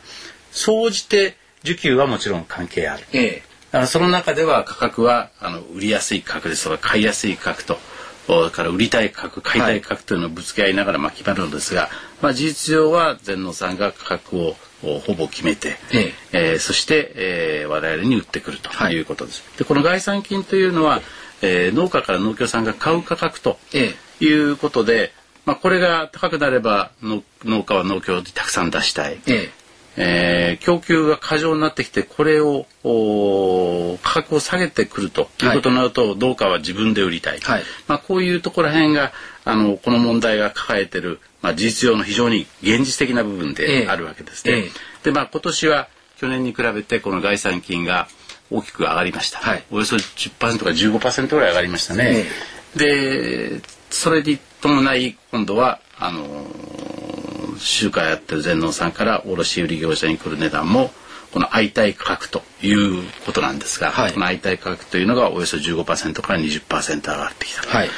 [0.51, 3.03] 総じて需給はもちろん関係ある。
[3.13, 3.43] ええ。
[3.71, 7.79] だからその中では価格はあの売りやすい価格ですとか買いやすい価格とだ
[8.51, 11.89] から売りたい価格買いたい価格というのをぶつけ合いながらまあ決まるのですが、
[12.21, 16.51] まあ、事実上は全農さんが価格をほぼ決めて、ええ。
[16.51, 18.99] えー、そして、えー、我々に売ってくるとい。
[18.99, 19.41] うことです。
[19.41, 21.01] はい、でこの概算金というのは、
[21.41, 23.57] えー、農家から農協さんが買う価格と
[24.19, 25.13] いうことで、
[25.45, 29.51] まあ、これが高くなれば農家は農協でたくさん出したい、え
[29.99, 32.67] えー、供給が過剰になってきてこれを
[34.03, 39.11] 価格を下げてくるということになると、はい、農家は自分で売りたい、はい、まあ、こういうところら辺が
[39.43, 44.53] あのこの問題が抱えてる、まあ、事実上の非常に現実的な部分であるわけですね。
[44.53, 44.69] えーえ。
[45.01, 48.07] ー、でまあ今年は去年に比べてこの概算金が
[48.51, 52.25] 大きく上がりました、はい、およそ10%か15%ぐらい上がりましたね。
[52.75, 56.76] えー、でそれに伴い今度はあのー
[57.59, 60.91] 集会やってる全農さんから卸売業者に来る値段も
[61.31, 67.61] この相対価格ということなんですが、はい、この相対価格というのがおよそ15%から20%上がってきた。
[67.67, 67.89] はい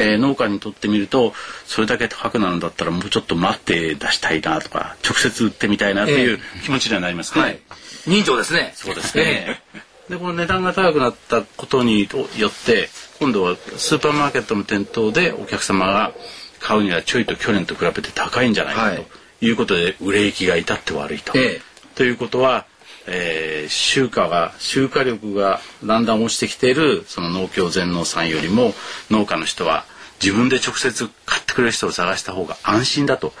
[0.00, 1.34] えー、農家にとってみると
[1.66, 7.40] それだけ高くなるんだったらもうちょっと待って出したいなとか直接売ってみたいなという気持ちにはなりますね。
[7.40, 7.60] えーはい、
[8.06, 8.72] 人情ですね。
[8.76, 9.60] そうですね。
[10.08, 16.12] でこの値段が高くなったことによって今度はスーパーマーケットの店頭でお客様が
[16.60, 19.04] 買うにはちょいと去年と比べて高いんじゃないかと
[19.44, 19.50] い。
[19.52, 21.38] うことで売れ行きが至って悪いと。
[21.38, 21.60] ええ、
[21.94, 22.66] ということは、
[23.06, 28.74] えー、集荷が集荷力がだんだん落ちてきているその農協全農さんよりも
[29.10, 29.84] 農家の人は
[30.22, 33.32] 自分で直接買ってくれる人を探した方が安心だと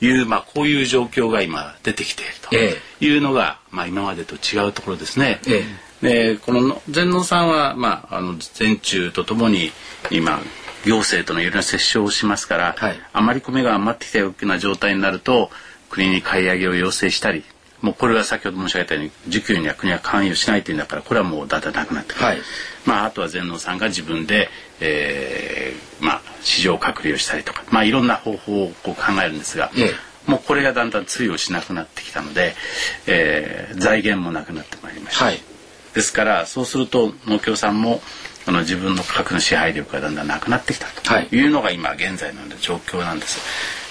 [0.00, 2.32] いう、はい、まあこういう状況が今出てきている
[2.98, 5.40] というのが、ええ、まあ今までと違うところですね。
[5.46, 5.64] え
[6.02, 9.70] え、でこの全農さんはまああの全中とともに
[10.10, 10.40] 今
[10.84, 15.50] 行政とのいろんな折衝をしますから、はい、あまり米が余ってきたような状態になると
[15.90, 17.44] 国に買い上げを要請したり
[17.84, 22.38] もうこれは先ほど申し上げたように需給には国は関与しないというんだからこれはもうだんだんなくなってくる、はい、
[22.86, 24.48] まあ、あとは全農さんが自分で、
[24.80, 29.92] えーまあ、市場隔離をしたりとか、まあ、いろんな方法をこう考えるんですが、え
[30.26, 32.54] え、もうこれがだんだん通用しなくなってきたので、
[33.06, 35.40] えー、財源もなくなってまいりました、はい、
[35.94, 38.00] ですからそうすると農協さんも
[38.44, 43.40] その自分の価格の支配力がだんだんなくなってきたというのが今現在の状況なんです。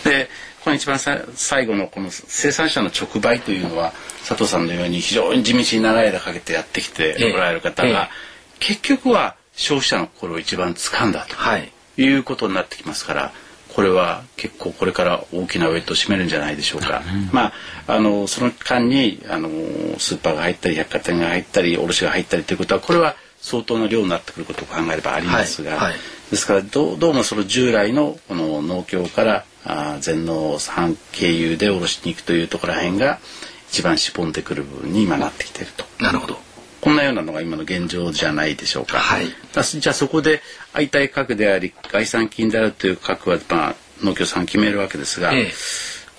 [0.07, 0.29] で
[0.63, 8.09] この一番最後のこの生産者の直売というのは佐藤さんのように非常に地道に長い間かけてやってきておられる方が、
[8.59, 13.31] 結局は消費者の心を一番掴んだということになってきますから。
[13.75, 17.01] これは結構これから大きなウェイトを占めるんじゃないでしょうか。
[17.05, 17.53] うん、まあ
[17.87, 19.49] あのその間にあの
[19.97, 25.93] スーパーが入ったり百貨店が入ったり卸が入ったりということはこれは相当な量になってくることを考えればありますが、はいはい、
[26.31, 33.19] ですからどうもその従来のこの農協からあ全農産経由で卸しに行くというところら辺が
[33.69, 35.85] 一番しぼんでくる部分に今なってきてると。
[36.01, 36.37] なるほど。
[36.79, 38.99] こんなようなのが今の現状じゃないでしょうか。
[38.99, 39.27] はい。
[39.27, 40.41] じゃあそこで
[40.73, 45.51] 相対価であり概算金であるという価格は、まあ、農協さん決めるわけですが、ええ、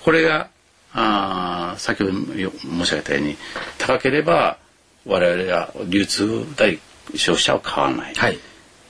[0.03, 0.49] これが
[0.93, 3.37] あ先ほど申し上げたように
[3.77, 4.57] 高ければ
[5.05, 6.79] 我々は流通代
[7.13, 8.39] 消費者は買わない、はい、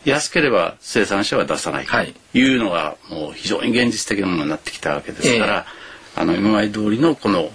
[0.05, 1.93] 安ければ生産者は出さないと。
[2.37, 2.55] い。
[2.55, 5.65] うのがもう非常に現実的なものになってきたわけですから、
[6.15, 7.49] えー、あの今まで通りのこの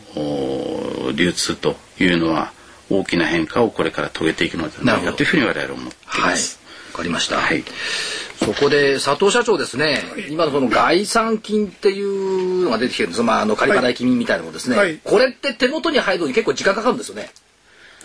[1.12, 2.53] 流通というのは
[2.90, 6.59] 大きな変化をこれから遂げていくのではないかというふうに我々は思っています。
[6.59, 7.37] わ、はい、かりました。
[7.37, 7.64] はい。
[8.44, 13.23] そこで佐藤社長ですね、はい、今のその概算金っていうのが出てきてるんです。
[13.23, 17.31] まあ、あの仮払い金みたいなものですね、はい、これって手元に入るのに結構時間かかるんですよね。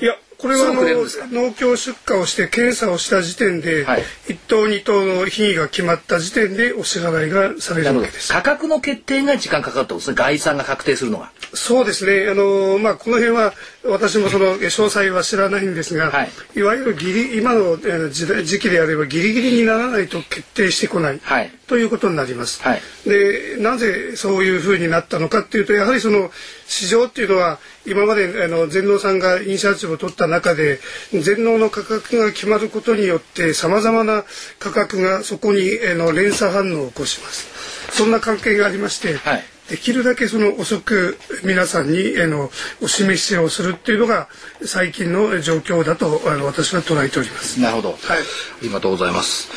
[0.02, 8.32] いやこれは農協出荷をして検査をした時点で、はい、1等2等の品位が決まった時点でお支払いがされるわけです。
[8.32, 11.32] 価格の決定が時間かかるとですね概算が確定するのが。
[11.54, 12.30] そうですね。
[12.30, 13.54] あのまあこの辺は
[13.86, 17.78] 私もその 詳細は知らないんですが、はい、いわゆるギリ今の
[18.10, 26.30] 時代時期であればギリギリにならないと決定してこない、はい、ということになります、はい、でなぜそういうふうになったのかっていうとやはりその
[26.68, 30.80] 市場っていうのは今まであの全農さんがイニシアチブを取った中で
[31.12, 34.24] 全農の価格が決まることによってさまざまな
[34.60, 37.48] 価格がそこにあの連鎖反応を起こします。
[37.92, 42.52] そんな関係がありまして、はい、できるだけその遅く皆さんにあの
[42.82, 44.28] お示しをするっていうのが
[44.66, 47.60] 最近の状況だとあの私は捉えております。
[47.60, 48.22] なるほど、はい、あ
[48.62, 49.50] りがとうございます。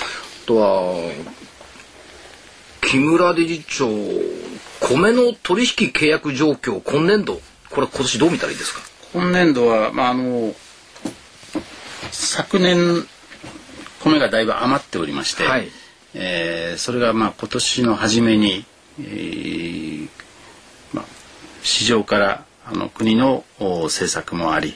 [0.44, 1.10] あとは
[2.90, 3.86] 木村理事長
[4.80, 8.80] 米の取引契約状況今年度これ今年どう見たらいいですか？
[9.12, 10.54] 今年度は、まあ、あの
[12.10, 13.06] 昨年
[14.02, 15.68] 米がだいぶ余っておりまして、はい、
[16.14, 18.64] えー、それがまあ今年の初めに、
[19.00, 20.08] えー
[20.94, 21.04] まあ、
[21.62, 24.74] 市場からあの国の政策もあり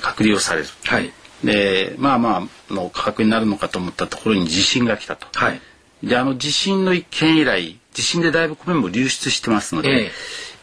[0.00, 1.12] 隔離をされる、はい、
[1.42, 5.26] でまあまあの価格になるのかと思ったところに地震が来たと。
[5.32, 5.60] はい、
[6.02, 10.10] であの地震の一件以来地震でだいぶ米も流出してますのでえ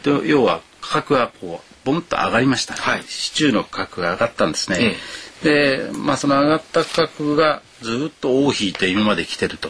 [0.04, 4.78] ー、で要は価格がこうボンと上がりました、はい、シチューの価格が上がったんですね。
[4.80, 9.70] えーで、まあ、その上がった価格がずっと尾を引いて今まで来てると。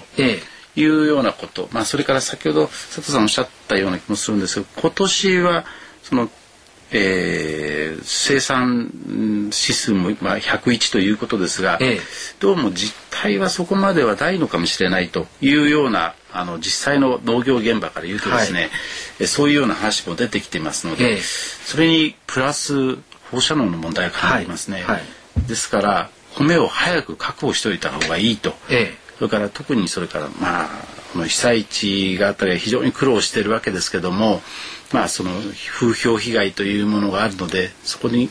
[0.78, 5.66] いうようなこと、まあ、それから先ほど佐藤さんおっしゃったような気もするんですが今年は
[6.04, 6.30] その、
[6.96, 8.92] えー、生産
[9.46, 12.00] 指数も、まあ、101ということですが、ええ、
[12.40, 18.70] どうも実態はそこまではないのかもしれないというようなあの実際の農業現場から言うとですね、
[19.20, 22.98] はい、そういうような話も出てきてますので、え、それにプラス
[23.32, 24.84] 放射能の問題がかなりますね。
[24.84, 24.96] はい。
[24.96, 25.48] はい。
[25.48, 30.70] ですから米を早く確保しておいた方がいいと、ええ、それから特にそれからまあ
[31.14, 34.42] この被災地があったり非常に苦労しているわけですけども
[34.96, 35.32] まあその
[35.78, 38.30] 風評被害というものがあるのでそこに、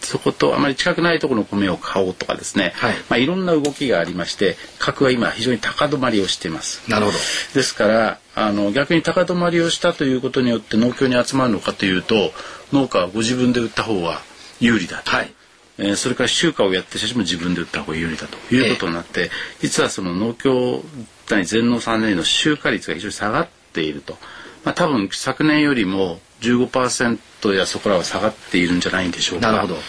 [0.00, 2.94] そことあまり近くないところの米を買おうとかですね、はい。
[3.08, 6.88] まあ、いろんな動きがありまして価格は今非常に高止まりをしています。
[6.88, 7.18] なるほど。
[7.54, 12.30] ですからあの逆に高止まりをしたということによって農協に集まるのかというと
[12.72, 14.20] 農家はご自分で売った方が
[14.60, 15.10] 有利だと。
[15.10, 15.34] はい。
[15.78, 19.28] えー、それから集荷をやって写真も自分で売った方が有利だということになって、えー、
[19.62, 20.82] 実はその農協
[21.26, 24.16] 対全農3年の集荷率が非常に下がっていると、
[24.64, 29.52] まあ、多分昨年よりも15%やそこらは下がっているんじゃないんでしょうか。
[29.52, 29.80] なるほど。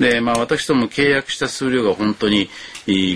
[0.00, 2.48] でまあ、私ども契約した数量が本当に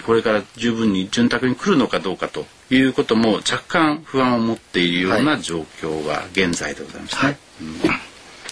[0.06, 7.20] これから十分に潤沢に来るのかどうかということも若干不安を持っているような状況が現在でございますね。
[7.20, 7.36] はい。
[7.62, 7.80] うん。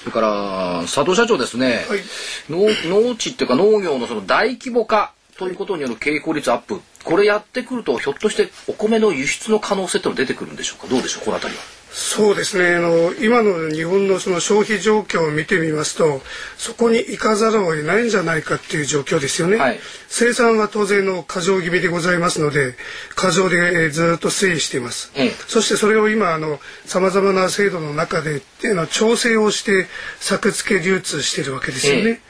[0.00, 2.00] それから佐藤社長ですね、はい、
[2.50, 6.80] 農農地っていうか農業のその大規模化ということによる経営効率アップ。
[7.04, 10.88] これやってくるとひょっとしてお米の輸出の可能性っての出てくるんでしょうか？
[10.88, 11.24] どうでしょう？
[11.24, 11.64] この辺りは。
[11.98, 12.74] そうですね。
[12.74, 16.20] あの今の日本のその消費状況を見てみますと
[16.58, 22.74] そこに行かざるを得ないんじゃないかっていう状況ですよね、はい、生産は当然の過剰気味でございますので
[23.14, 29.86] 過剰で、えー、ずっと推移しています、うん、そしてそれを今あのさまざまな制度の中でっていうのは調整をして
[30.20, 32.20] 作付け流通しているわけですよね、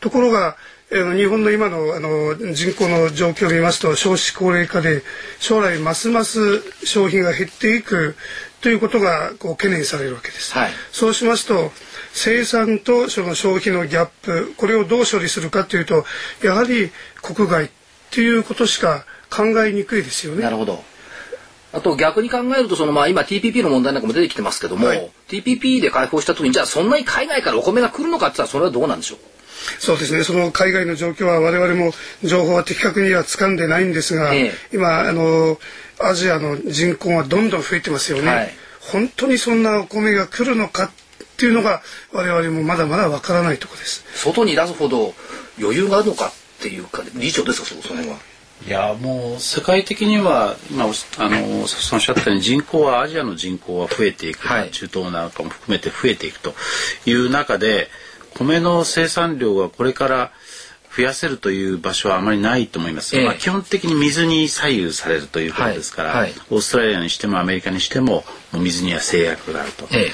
[0.00, 0.56] ところが
[0.88, 5.02] 日本の今のあの人口の状況を見ますと少子高齢化で
[5.40, 8.14] 将来ますます消費が減っていく
[8.60, 10.52] ということがこう懸念されるわけです。
[10.54, 11.70] はい、そうしますと
[12.12, 16.04] 生産とその消費のギャップこれをどう処理するかというと
[16.42, 16.90] やはり
[17.22, 17.68] 国外っ
[18.10, 20.42] ていうことしか考えにくいですよね。
[20.42, 20.82] なるほど。
[21.72, 29.18] あと逆に考えるとそのまあ今 TPP の問題なんかも出てきてますけども、はい、TPP で開放した時にじゃあそんなに海外からお米が来るのかって言ったらそれはどうなんでしょう？
[29.78, 30.22] そうですね。
[30.22, 31.92] その海外の状況は我々も
[32.22, 35.58] 情報は的確には掴んでないんですが、ええ、今あの
[35.98, 38.28] アジアの人口はどんどん増えてますよね。
[38.28, 38.50] はい
[38.92, 40.90] 本当にそんなお米が来るのかっ
[41.36, 41.82] ていうのが
[42.12, 44.04] 我々もまだまだわからないところです。
[44.14, 45.14] 外に出すほど
[45.60, 48.16] 余裕があるのかっていうか理事長ですかその辺は。
[48.66, 50.86] いやもう世界的には今あ
[51.28, 56.54] のおっしゃったように人口はアジアの人口は増えていく、はい、中東なんかも含めて増えていくと
[57.04, 57.88] いう中で
[58.34, 60.32] 米の生産量がこれから
[60.96, 70.08] 増やせるという場所はあまりないと思います、えー、まあ、基本的に水に左右されるということですから、はいはい、オーストラリアにしてもアメリカにしてももう水には制約があると、え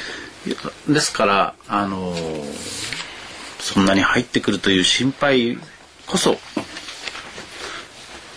[0.50, 2.52] ー、ですからあのー、
[3.60, 5.58] そんなに入ってくるという心配
[6.08, 6.36] こそ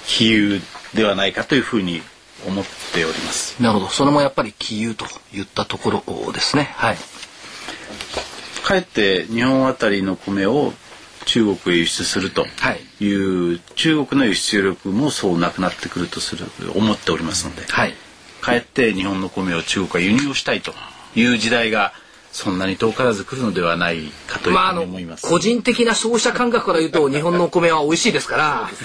[0.05, 0.61] 比喩
[0.93, 2.01] ではないかというふうに
[2.47, 3.61] 思っております。
[3.61, 3.91] なるほど。
[3.91, 6.69] それもやっぱり杞憂といったところですね。
[6.75, 6.97] はい。
[8.63, 10.73] かえって日本あたりの米を
[11.26, 12.47] 中国へ輸出するとい。
[13.13, 16.45] う、はい、中国の輸出力もそうなくなってくるとする
[16.76, 17.93] 思っておりますので、はい、
[18.41, 20.73] かえって日本の米を中国は輸入をしたいと
[21.15, 21.93] いう時代が
[22.32, 28.36] そんなに遠からず来るのではないかというふうに思います、まあ、個人的な消費者感覚から言うと日本のお米は美味しいですか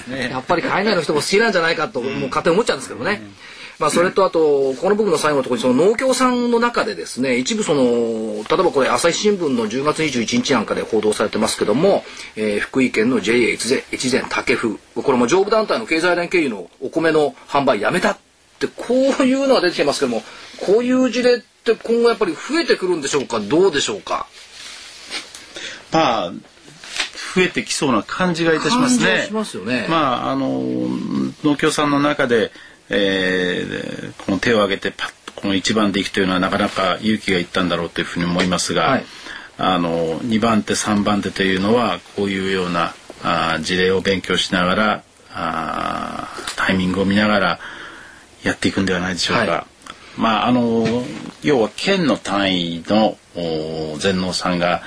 [0.07, 3.21] らね、やっぱり海外の人も好きなんじゃないかともう勝手に思っちゃうんですけどね。
[3.23, 3.33] うん
[3.81, 12.03] まあ、それとあとこの部分の最後のところにその農協さんの中でですね一部その例えばこれ朝日新聞の10月21日なんかで報道されてますけども、
[12.35, 18.17] えー、福井県の JA 越前竹風これも上部団体の経済連経由のお米の販売やめたっ
[18.59, 20.21] てこういうのが出てきてますけども
[20.63, 23.39] こういう事例って今後やっぱり増えてくるんでしょうか？
[23.39, 24.27] どうでしょうか？
[25.91, 26.31] まあ
[27.33, 29.23] 増えてきそうな感じがいたしますね。
[29.27, 29.87] しますよね。
[29.89, 30.61] まああの
[31.43, 32.51] 農協さんの中で
[32.93, 39.05] えー、この手を挙げてパッとこの1番でいくというのはなかなか勇気がいったんだろうというふうに思いますが、はい、
[39.57, 46.27] あの2番手3番手というのはこういうようなあ事例を勉強しながらあ
[46.57, 47.59] タイミングを見ながら
[48.43, 49.51] やっていくんではないでしょうか。
[49.51, 49.65] はい、
[50.19, 51.03] まああの
[51.43, 53.17] 要は県の単位の
[53.99, 54.83] 全農さんが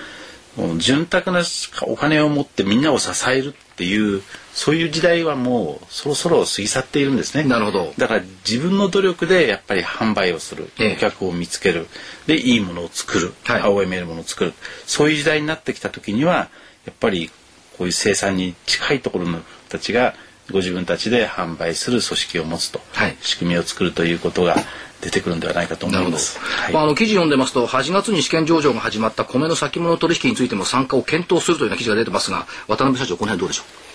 [0.78, 1.42] 潤沢な
[1.82, 4.22] お金を持ってみんなを支えるっていう
[4.54, 7.42] そういう時代はもうそろそろ過ぎ去っているんですね。
[7.42, 7.92] なるほど。
[7.98, 11.88] だから自分の努力でやっぱり販売をする、お客を見つける、
[12.26, 14.54] でいいものを作る、はい、青い見えるものを作る、
[14.86, 16.48] そういう時代になってきた時には
[16.86, 17.30] やっぱり
[17.76, 20.14] こういう生産に近いところの人たちが
[20.52, 24.56] ご自分たちで販売する組織を持つと、はい、仕組みを作るということが
[25.00, 26.38] 出てくるんではないかと思います。
[26.38, 33.93] はい、まあ、あの記事読んでますと8月に試験上場が始まった米の先物取引についても参加を検討するというような記事が出てますが渡辺社長この辺どうでしょう、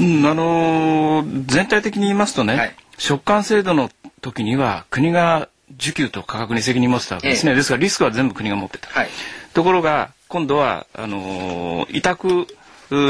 [0.00, 3.90] うん、あのー、全体的に言いますとね、はい、食感制度の
[4.20, 9.08] 時には国が需給と価格に責任持ってたわけですね、ええ、ですからリスクは全部国が持ってた、はい、
[9.54, 12.46] ところが今度はあのー、委託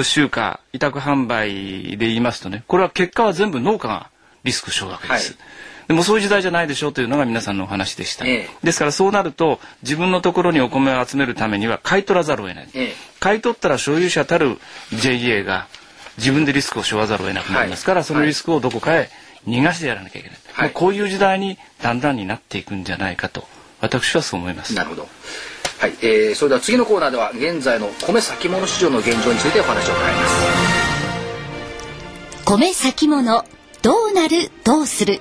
[0.05, 4.11] 集荷委託販売で言いますとねこれは結果は全部農家が
[4.45, 5.41] リスクしようわけです、はい。
[5.89, 14.59] でもそういう時代じゃないでしょうというのが皆さんのお話でした、ええ、ですからそうなると自分のところにお米を集めるためには買い取らざるを得ない、え、買い取ったら所有者たる
[14.93, 15.68] JA が
[16.19, 19.11] 自分でリスクを背負わざるを得なくなりますから、はい、そのリスクをどこかへ
[19.47, 23.45] 逃がしてやらなきゃいけない、はい、まあ、こういう時代にだんだんになっていくんじゃないかと
[23.81, 24.75] 私はそう思います。
[24.75, 25.09] なるほど。
[25.79, 30.35] はい、えー、それでは次のコーナーでは現在の米先物市場の現状についてお話を伺います。
[32.47, 33.45] 米先物
[33.83, 35.21] どうなるどうする？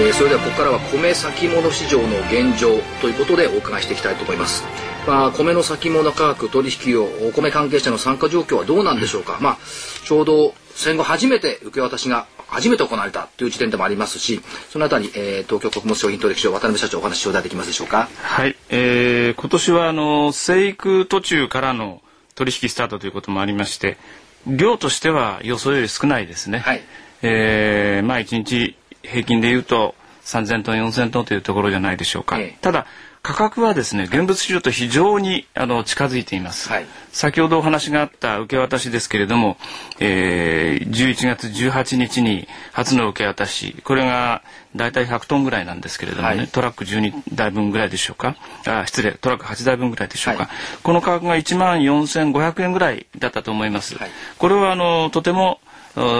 [0.00, 4.62] えー、それではここからは米先物市場の現状ということでお伺いしていきたいと思います。
[5.06, 9.38] まあ、米の先物価格取引をお米関係者の参加状況はどうなんでしょうか。
[9.40, 9.58] まあ、
[10.04, 14.40] ちょうど戦後初めて受け渡しが初めて行われたという時点でもありますし、
[14.70, 18.08] そのあたり、えー、東京穀物商品取引所渡辺社長お話頂戴できますでしょうか。
[18.22, 22.00] はい、えー、今年はあの生育途中からの
[22.34, 23.98] 取引スタートということもありまして、
[24.46, 26.60] 量としては予想より少ないですね。
[26.60, 26.82] はい、
[27.22, 29.94] えー、まあ一日平均でいうと
[30.28, 32.86] 3000トン4000トンというところじゃないでしょうか、ええ、ただ
[33.22, 39.56] 価格はですね現物市場と非常にあの近づいています、はい、先ほどお話があった受け渡しですけれども、
[40.00, 43.76] えー、11月18日に初の受け渡し。
[43.84, 44.42] これが
[44.76, 48.36] 大体100トンぐらいなんですけれどもね、はい、トラック12台分ぐらいでしょうか。
[48.66, 50.52] あ失礼トラック8台分ぐらいでしょうか、はい、
[50.82, 53.96] この価格が1万4500円ぐらいだったと思います、
[54.38, 55.60] これはあのとても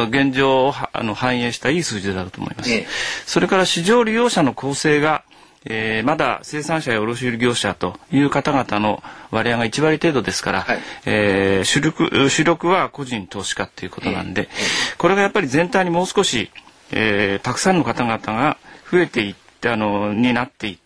[0.09, 2.73] 現状をあの反映したいい数字だと思います。
[2.73, 2.87] ええ、
[3.27, 5.23] それから市場利用者の構成が
[5.65, 16.51] えー、まだ生産者や卸売業者という方々の割合が1割程度ですから、はい、えー、主力主力は個人投資家ということなんで、えー、これがやっぱり全体にもう少し、
[16.93, 18.57] えー、たくさんの方々が
[18.91, 20.79] 増えていってあのになっていっ、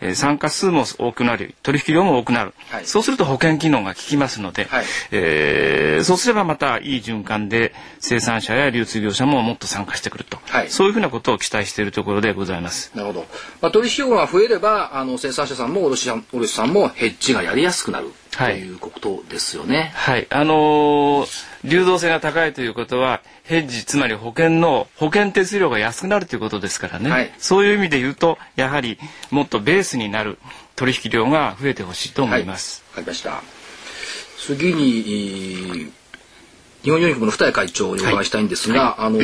[0.00, 12.92] えー、参加数も多くなり取引量も多くなる、はい、そうすると保険機能が効きますので、はい、えー、そうすればまたいい循環で生産者や流通業者ももっと参加してくると、はい、そういうふうなことを期待しているところでございます。
[12.94, 13.26] なるほど、
[13.60, 18.12] まあ、取引量が増えればあの生産者さんも卸卸さんもヘッジがやりやすくなる。
[18.30, 19.90] ということですよね。
[19.96, 23.20] はい、あのー流動性が高いということは
[23.50, 28.96] ヘッジつまり保険の保険手数料が安くなるということですからね、はい、そういう意味で言うとやはり
[29.32, 30.38] もっとベースになる
[30.76, 32.84] 取引量が増えてほしいと思います。
[32.92, 33.42] はい、かりました。
[34.38, 35.90] 次に
[36.84, 39.18] 日本ユニフォームの二重会長にお伺いしたいんですが、はい、あの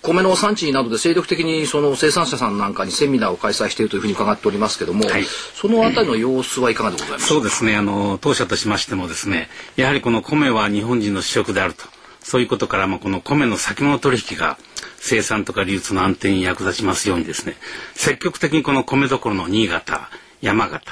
[0.00, 7.76] 米の産地などで精力的にその生産者さんなんかにセミナーを開催しているというふうに伺っておりますけども、はい、そのあたりの様子はいかがでございますか、そうですね。
[7.76, 11.84] あの当社としましてもですねやはりこの米は日本人の主食であると
[12.24, 14.58] そういうことからもこの米の先物取引が
[14.98, 17.54] 生産とか流通の安定に役立ちますようにですね
[17.94, 20.08] 積極的にこの米どころの新潟
[20.40, 20.82] 山形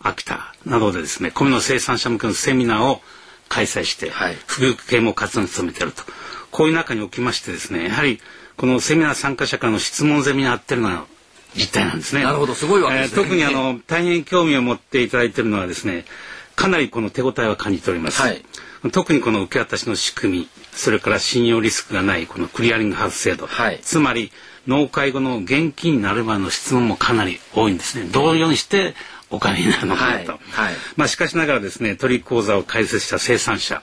[0.00, 3.00] 秋田などでですね米の生産者向けのセミナーを
[3.48, 6.02] 開催して、はい、福祉系も活動に努めていると
[6.50, 8.20] こういう中におきましてですねやはり
[8.56, 11.06] このセミナー参加者からの質問攻めにあってるのは
[11.56, 12.22] 実態なんですね。
[12.22, 13.22] なるほど、すごいわけですね。
[13.22, 16.04] えー、特にあの大変興味を持っていただいているのはですね、
[16.56, 18.22] かなりこの手応えを感じております。
[18.22, 18.44] はい、
[18.92, 24.32] 特にこの受け渡しの仕組み、それから信用リスクがないこのクリアリングハウス制度、はい、つまり
[24.66, 28.08] 納会後の現金になるまでの質問もかなり多いんですね。
[28.10, 28.94] どういうようにして
[29.30, 30.32] お金になるのかと。
[30.32, 33.82] はい、まあしかしながらですね、取引口座を開設した生産者、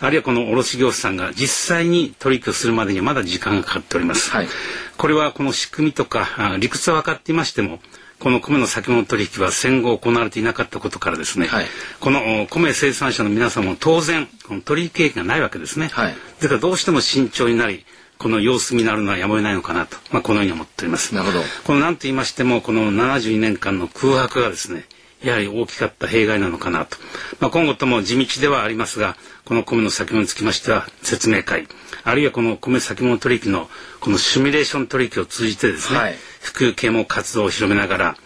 [0.00, 4.30] あるいはこの卸業者さんが実際に取引をするまでにはまだ時間がかかっております。
[4.30, 4.48] はい、
[4.96, 7.80] これはこの仕組みとか理屈は分かっていましても
[8.20, 11.66] この米の先物取引は戦後行われていなかったことからですね、はい、
[12.00, 15.88] この米生産者の皆様も当然この取引経験がないわけですね。
[15.88, 17.84] はい、だからどうしても慎重になり
[18.18, 21.14] この様子になるのはやむを得ないのかなと、まあ、このように思っております。
[21.14, 21.42] なるほど。
[21.64, 24.84] この何と言いましてもこの72年間の空白がですね
[25.22, 26.96] やはり大きかった弊害なのかなと、
[27.40, 31.66] まあ、今後とも地道ではありますがこの米の先物につきましては説明会
[32.04, 33.68] あるいはこの米先物取引の
[34.00, 38.16] このシミュレーション取引を通じてですね、はい、普及系も活動を広めながら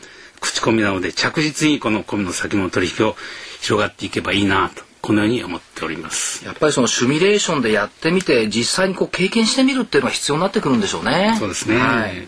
[0.40, 3.16] 口コミなどで着実にこの米の先物取引を
[3.60, 6.46] 広がっていけばいいなとこのように思っております。
[6.46, 11.36] やっぱりそのシミュレーションでやってみて実際にこう経験してみるっていうのが必要になってくるんでしょうね。
[11.38, 12.26] そうですね、はい、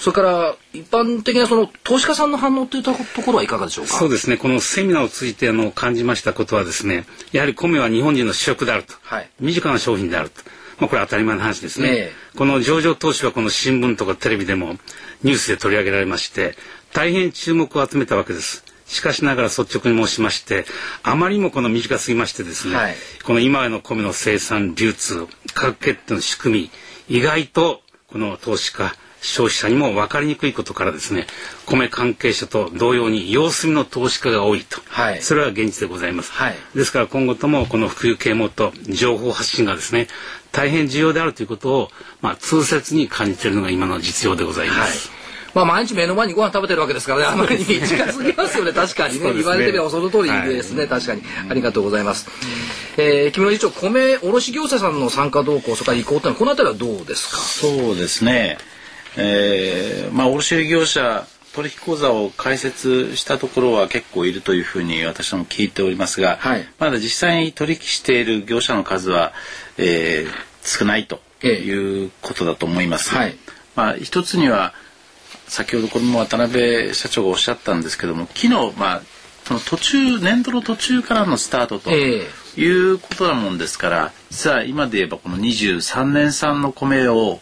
[0.00, 3.92] それから一般的なその投資家さんの反応というところはいかがでしょうか？
[3.92, 4.38] そうですね。
[4.38, 10.42] このセミナーを通じてあの感じましたことはですねやはり米は日本人の主食であると、はい、身近な商品であると。
[10.78, 14.76] まあ、これは当たり前の話ですね、えー、この上場投資はこの新聞とかテレビでも
[15.22, 16.54] ニュースで取り上げられまして
[16.94, 18.64] 大変注目を集めたわけです。
[18.86, 20.64] しかしながら率直に申しまして
[21.02, 22.94] あまりにもこの短すぎましてですね、はい、
[23.24, 26.70] この今の米の生産流通価格決定の仕組
[27.08, 31.26] み意外とこの投資家消費者にも分かりにくいことからですね
[31.66, 40.08] 米関係者と同様に様子見の投資家が多いと、はい、それは現実でございます、はい、ですから今後ともこの普及啓蒙と情報発信がですね
[40.52, 41.88] 大変重要であるということを、
[42.20, 45.20] まあ、痛切に感じているのが今の実情でございます、はい。
[45.54, 49.32] まあ毎日目の前にご飯食べてるわけですからね、あまりに近すぎますよね、確かにね。
[49.32, 49.34] ね。
[49.34, 51.22] 言われてみればその通りですね、はい、確かに。
[51.48, 52.28] ありがとうございます。
[52.96, 57.38] えー、木村議長、米卸業者さんの参加動向、それから移行というのは、この辺りはどうですか？
[57.38, 58.58] そうですね。
[59.20, 69.32] えー、まあ卸売業者取引口座を開設したところは結構いるというふうに私も聞いておりますが、はい、まだ実際に取引している業者の数は、
[69.76, 73.14] えー、少ないということだと思います。
[73.14, 73.36] はい、
[73.74, 74.74] まあ一つには
[75.48, 78.48] 先ほどこれも渡辺社長がおっしゃったんですけども昨日
[78.78, 79.02] まあ
[79.44, 87.40] その途中年度の途中からのスタートということなもんですから、実は今で言えばこの23年産の米を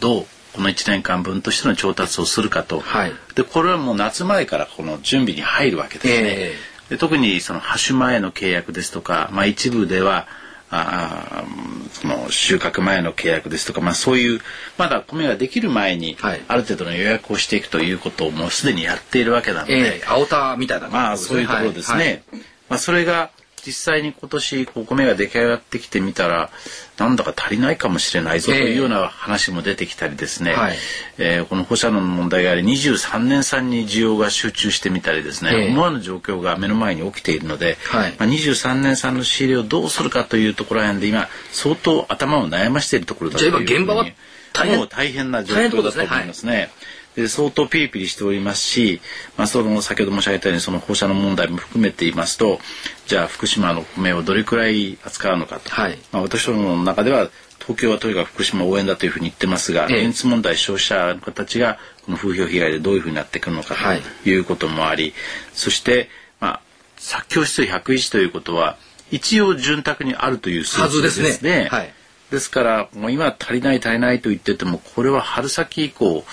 [0.00, 0.26] どう
[0.56, 6.14] この1年間分としての調達をするかと、はい、でこれはもう夏前からこの準備に入るわけですね。
[6.24, 10.26] えー、で特にそのハッシュ前の契約ですとか、まあ、一部では
[10.70, 11.44] あ
[11.92, 14.40] その収穫前の契約ですとか、まあ、そういう
[14.78, 16.16] まだ米ができる前に、
[16.48, 21.98] ある程度の予約をしていくということをもうすでにやっているわけなので、えー、青田みたいな、まあそういうところですね。
[21.98, 22.22] はいはい、
[22.70, 23.30] まあ、それが
[23.66, 26.50] 実際に今年お米が出来上がってきてみたら
[26.98, 30.76] なんだか足りないかもしれないぞというような話も出てきたりですね、えーはい、
[31.18, 44.06] えー、この放射能の問題があり23年産に需要が集中してみたりですね、えー、思わぬ状況が目の前に起きているので、はい、まあ、23年産の仕入れをどうするかというところら辺で今相当頭を悩ましているところだというじゃあ今現場は
[44.52, 46.70] 大変もう大変な状況だと思いますね。
[47.16, 49.00] で相当ピリピリしておりますし、
[49.36, 52.60] まあ、その先ほど申し上げたようにその放射能問題も含めて言いますと
[53.06, 55.98] じゃあ福島の米をどれくらい扱うのかと、はい。
[56.12, 60.06] まあ、私どもの中では東京はとにかく福島応援だというふうに言ってますが、ええ。
[60.06, 64.02] 現実問題消費者の方たちがこの風評被害でどういうふうになってくるのかはい。
[64.22, 65.14] ということもあり、
[65.54, 66.08] そして、
[66.38, 66.60] まあ、
[66.98, 68.76] 作況指数101ということは
[69.10, 71.26] 一応潤沢にあるという数はず字ですね。
[71.28, 71.68] ですね。
[71.70, 71.95] はい
[72.30, 76.24] ですからもう今足りない足りないと言っててもこれは春先以降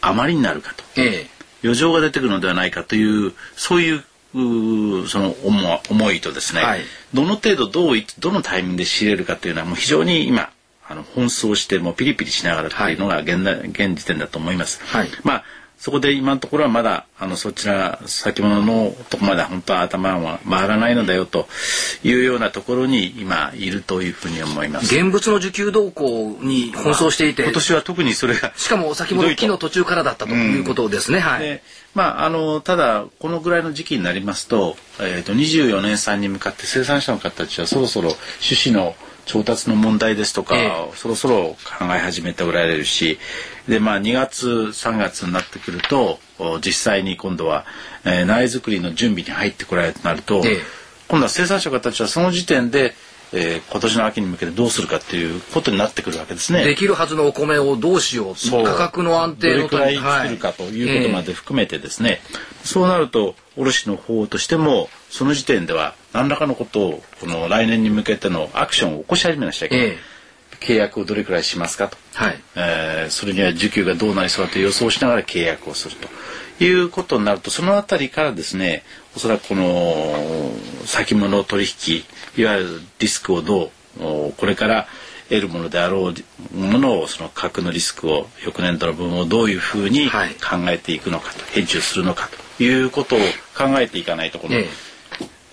[0.00, 0.84] あまりになるかと。
[0.96, 1.42] ええ。
[1.62, 4.38] 余剰が出てくるのではないかというそういうそ
[5.18, 6.80] の思思いとですね、はい。
[7.12, 10.50] どの程度どういどのタイミングで仕入れるかというのはもう非常に今
[10.88, 14.80] あの奔走してもうピリピリしながらというのが現,、現時点だと思います。
[14.84, 15.08] はい。
[15.22, 15.44] まあ
[15.82, 21.48] そこで今のところはまだあのそちら先物のとこまで本当は頭は回らないのだよと
[22.04, 24.94] いうようなところに今いるというふうに思います。
[24.94, 31.18] 現物の需給動向に奔走していて、今年は特にそれがしかも先ほど期の途中からだったということですね。
[31.18, 31.40] はい。
[31.40, 31.64] で
[31.96, 43.18] まああのただこのぐらいの時期になりますと,、えー、と24年産に向かって生産者の方たちはそろそろ種子の調達の問題ですとか、えそろそろ考え始めておられるし
[43.68, 47.64] で、まあ、2月3月になってくるとお実際に今度は、
[48.04, 50.56] えー苗作りの準備に入ってこられるとなると、ええ。
[51.08, 52.94] 今度は生産者たちはその時点で、
[53.32, 56.64] えー今年の秋に向けてどうするかっていうことになってくるわけですね。
[56.64, 58.36] できるはずのお米をどうしよう。
[58.36, 58.64] そう。
[58.64, 62.20] 価格の安定のどれくらいは作るかということまで含めてですね、
[62.64, 70.11] そうなると卸の方としてもその時点では何らかのことをこの来年に向けてのアクションを起こし始めなくちゃいけない、ええ
[70.62, 72.40] 契約をどれくらいしますかと、はい。
[72.56, 78.84] えーそれには需給がどうなりそうだと予想しながら契約をするということになるとそのあたりからですね
[79.16, 80.52] おそらくこの
[80.86, 82.04] 先物取引
[82.36, 84.86] いわゆるリスクをどうおこれから
[85.28, 90.74] 得るものであろうものをその価格のリスクを翌年度の分をどういうふうに考はい。
[90.74, 93.18] えていくのかと、ヘッジをするのかということを
[93.56, 94.68] 考えていかないとこの、え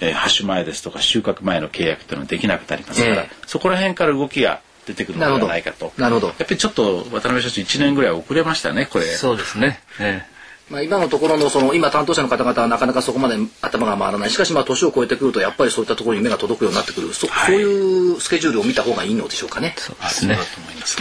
[0.01, 0.11] え。
[0.11, 3.35] えー、前ですとか収穫前の契約というのはできなくなりますから、ええ。
[3.47, 5.93] そこら辺から動きが出てくるのではないかと。
[5.97, 6.27] なるほど。
[6.27, 9.05] やっぱりちょっと渡辺社長1年ぐらい遅れましたねこれ。
[9.05, 9.79] そうですね。
[9.99, 10.23] え
[10.69, 14.29] まあ、今のところのその今担当者の方々はなかなかそこまで頭が回らない。
[14.29, 17.13] しかしまあ年を超えてくるとやっぱりそういったところに目が届くようになってくる。
[17.13, 17.53] そ,、はい。
[17.53, 19.73] そういうスケジュールを見た方がいいのでしょうかね。
[19.77, 20.37] そうですね。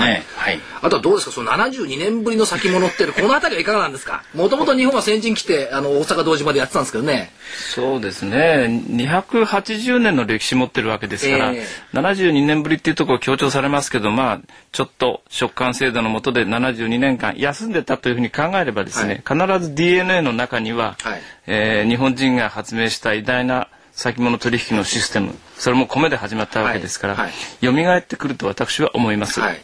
[0.00, 0.22] ね。
[0.36, 0.60] はい。
[0.80, 1.32] あとはどうですか？
[1.32, 4.22] その72年ぶりの先物ってこの辺りはいかがなんですか？
[4.34, 7.30] もともと日本は先陣来てあの大阪堂島でやってたんですけどね。
[7.74, 8.82] そうですね。
[8.90, 11.64] 280年の歴史持ってるわけですから、え
[11.94, 14.40] 72年ぶりっていうところ強調されますけど、まあ、
[14.72, 21.20] ちょっと食感制度の下で72年間休んでたというふうに考えればですね、必ず DNA の中には、はい。
[21.46, 27.32] えー日本人が発明した偉大な先物取引のシステム、それも米で始まったわけですから、はい。
[27.62, 29.40] 蘇ってくると私は思います。
[29.40, 29.60] はい。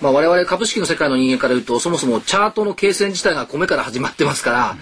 [0.00, 4.76] まあ、我々株式の世界の人間から言うとそもそもチャートの形成自体が米から始まってますから、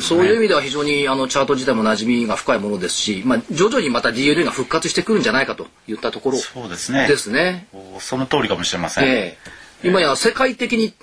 [0.00, 7.06] そういう意味では非常にあのチャート自体も馴染みが深いものですし、まあ、徐々にまた DNA が復活してくるんじゃないかといったところそうですね。
[7.06, 7.66] ですね。
[7.72, 9.38] おその通りかもしれません、え
[9.84, 9.88] え。
[9.88, 10.94] 今や世界的に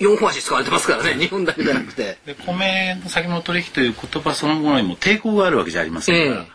[0.00, 2.18] 4本足使われてますからね日本だけじゃなくて。
[2.26, 6.46] で米の先物取引という言葉そのものにも抵抗があるわけじゃありませんから、え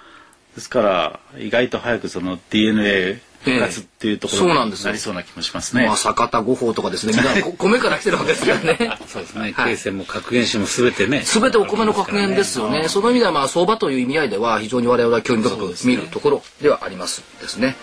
[0.55, 3.21] ですから意外と早くその DNA
[3.51, 5.85] 復活っていうところにええそうなんですよなりそうな気もしますね。
[5.85, 8.97] まあ、酒田五法とかですね、 みんなこ米から来てるわけですからね。
[9.07, 9.41] そうですね。
[9.41, 11.23] はい経線も格言詞もすべてね。
[11.25, 12.87] すべてお米の格言ですよね。
[12.89, 17.75] その意味では、まあ、相場という意味合いでは、非常に我々は興味深く見るところではありますですね。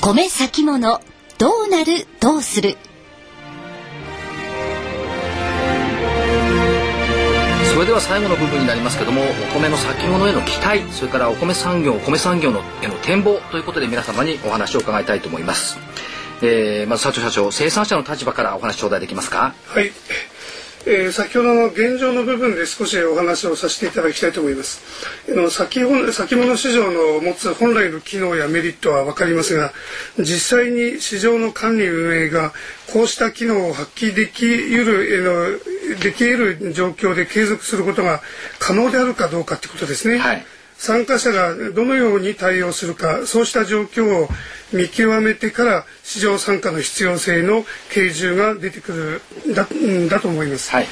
[0.00, 1.00] 米先物
[1.38, 2.76] どうなるどうする
[7.74, 15.76] それでは最後の部分になりますけども、お米の先物への期待、それからお米産業、お米産業のへの展望ということで皆様にお話を伺いたいと思います。
[16.40, 19.54] えー、まず社長社長、生産者の立場からお話頂戴できますか？
[19.66, 19.90] はい、
[20.86, 24.82] えー先ほどの現状の部分で少しお話をさせていただきたいと思います。
[25.28, 25.80] の先
[26.12, 29.72] 先物市場の持つ本来の機能やメリットは分かりますが
[30.18, 32.52] 実際に市場の管理運営が
[32.92, 38.20] こうした機能を発揮できうるえのできる状況で継続することが
[38.58, 40.18] 可能であるかどうかということですね。
[40.18, 40.46] はい
[40.76, 44.28] 参加者がどのように対応するかそうした状況を
[44.72, 50.86] 見極めてから市場参加の必要性の計重が出てくるだうんだと思います、はい。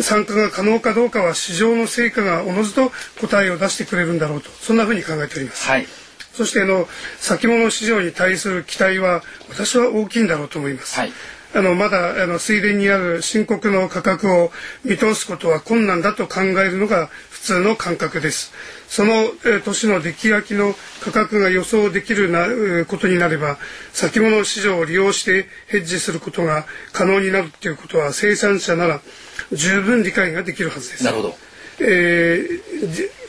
[0.00, 5.86] 参加が可能かどうかは市場の成果がおのずと答えを出してくれるんだろうとそんなふうに考えております、はい。
[6.34, 6.86] そしてあの
[7.18, 11.12] 先物市場に対する期待は私は大きいんだろうと思います、はい。
[11.54, 14.52] あのまだあの水田にある深刻の価格を
[14.84, 18.52] 見通すことは困難だと考えるのが普通の感覚です。
[18.88, 22.46] その、え年の出来焼きの価格が予想できるな、
[22.80, 23.58] えことになれば
[23.92, 29.00] 先物市場を利用してヘッジすることが可能になるということは生産者なら
[29.52, 31.04] 十分理解ができるはずです。
[31.04, 31.36] なるほど。
[31.80, 32.44] え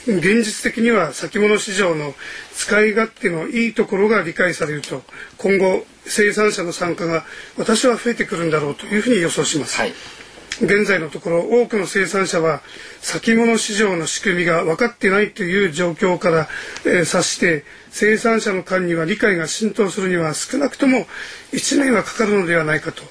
[0.08, 2.16] ー、現実的には先物市場の
[2.56, 5.04] 使い勝手のいいところが理解されると
[5.38, 7.26] 今後生産者の参加が
[7.58, 9.78] 私は増えてくるんだろうというふうに予想します。
[9.78, 9.94] はい
[10.62, 12.62] 現在のところ多くの生産者は
[13.02, 16.50] 先物市場の仕組みが分かってないという状況から、
[16.86, 21.06] えー、察して生産者の間には理解が浸透するには少なくとも
[21.54, 23.04] 1年はかかるのではないかと。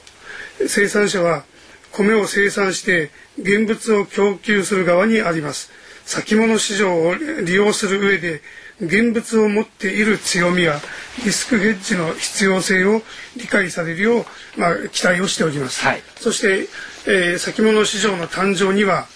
[0.66, 1.44] 生産者は
[1.92, 5.70] 米を生産して現物を供給する側にあります。
[6.04, 8.40] 先物市場を利用する上で
[8.80, 10.80] 現物を持っている強みや
[11.24, 13.02] リスクヘッジの必要性を
[13.36, 14.24] 理解されるよう、
[14.60, 16.68] まあ、期待をしております、はい、そして、
[17.10, 19.06] えー、先物市場の誕生には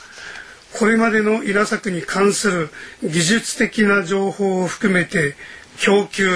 [0.78, 2.70] これまでの稲作に関する
[3.02, 5.34] 技術的な情報を含めて
[5.78, 6.28] 供給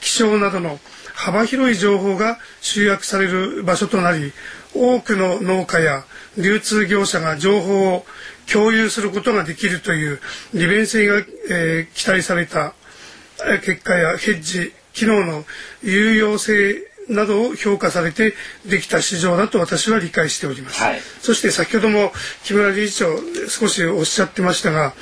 [0.00, 0.78] 気象などの
[1.14, 4.32] 幅広い情報が集約される場所となり
[4.74, 6.04] 多くの農家や
[6.38, 8.04] 流通業者が情報を
[8.50, 10.20] 共有することができるという
[10.54, 11.18] 利便性が、
[11.50, 12.74] えー、期待された
[13.64, 15.44] 結果やヘッジ機能の
[15.82, 18.34] 有用性などを評価されて
[18.66, 22.12] できた市場だと私は理解しております、はい、そして先ほども
[22.44, 24.94] 木村理事長少しおっしゃってましたが、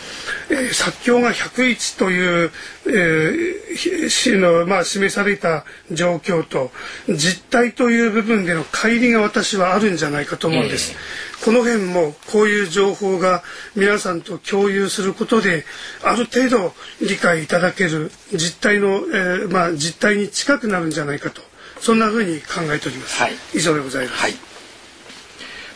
[0.51, 2.51] えー、作況が101という、
[2.87, 6.71] えー、の、まあ、示された状況と
[7.09, 10.93] 実態という部分での乖離が私はあるんじゃないかと思うんです。
[10.93, 13.43] えー、この辺もこういう情報が
[13.77, 15.65] 皆さんと共有することで
[16.03, 21.48] ある程度理解いただける実態の、えー、まあ、実態に近くなるんじゃないかと
[21.89, 24.35] そんなふうに考えております、はい、以上でございます、はい。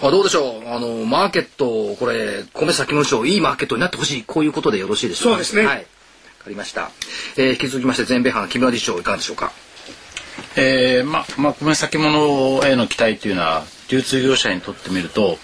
[0.02, 0.68] あどうでしょう。
[0.68, 4.22] あのマーケットこれ米先物賞いいマーケットになってほしい。
[4.22, 5.36] こういうことでよろしいでしょうか？
[5.36, 5.64] そうですね。
[5.64, 5.76] はい。
[5.78, 5.82] わ
[6.44, 6.90] かりました、
[7.38, 9.52] えー、引き続きまして全米班木村理事長いかがでしょうか？
[10.56, 15.38] えー、ままあ米先物への期待というのは流通業者にとってみると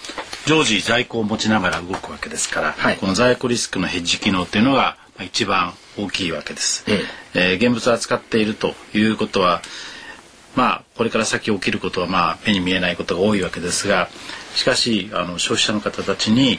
[0.45, 6.85] 常時在庫を持ちながら動くわけですから、はい、この在庫リスクのヘッジ機能というのが一番大きいわけです。
[6.87, 7.01] え
[7.35, 7.53] え。
[7.53, 9.63] えー、現物を扱っているということは
[10.57, 14.09] まあこれから先起きることはまあ目に見えないことが多いわけですが
[14.55, 16.59] しかしあの消費者の方たちに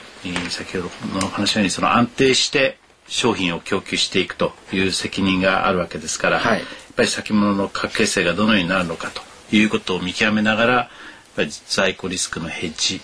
[0.50, 2.78] 先ほどの話のようにその安定して
[3.08, 9.22] 商品を供給していくという責任があるわけですから、はい、やっぱり先物の価格形成がどのようになるのかと
[9.56, 10.88] いうことを見極めながらやっ
[11.36, 13.02] ぱり在庫リスクのヘッジ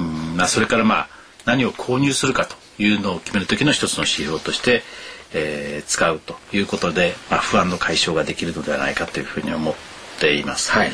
[0.00, 1.08] うんまあそれからまあ
[1.46, 4.82] 何を購入するかというのを決める時の一つの指標として、
[5.32, 9.74] えー、使うということで、まあ、不安の解消ができるのではないかというふうに思
[10.20, 10.70] っています。
[10.70, 10.92] はい、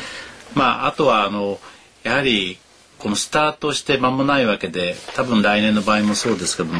[0.55, 1.59] まああとはあの
[2.03, 2.57] やはり
[2.97, 6.79] このスタートして間もないわけで多分来年の場合もそうですけども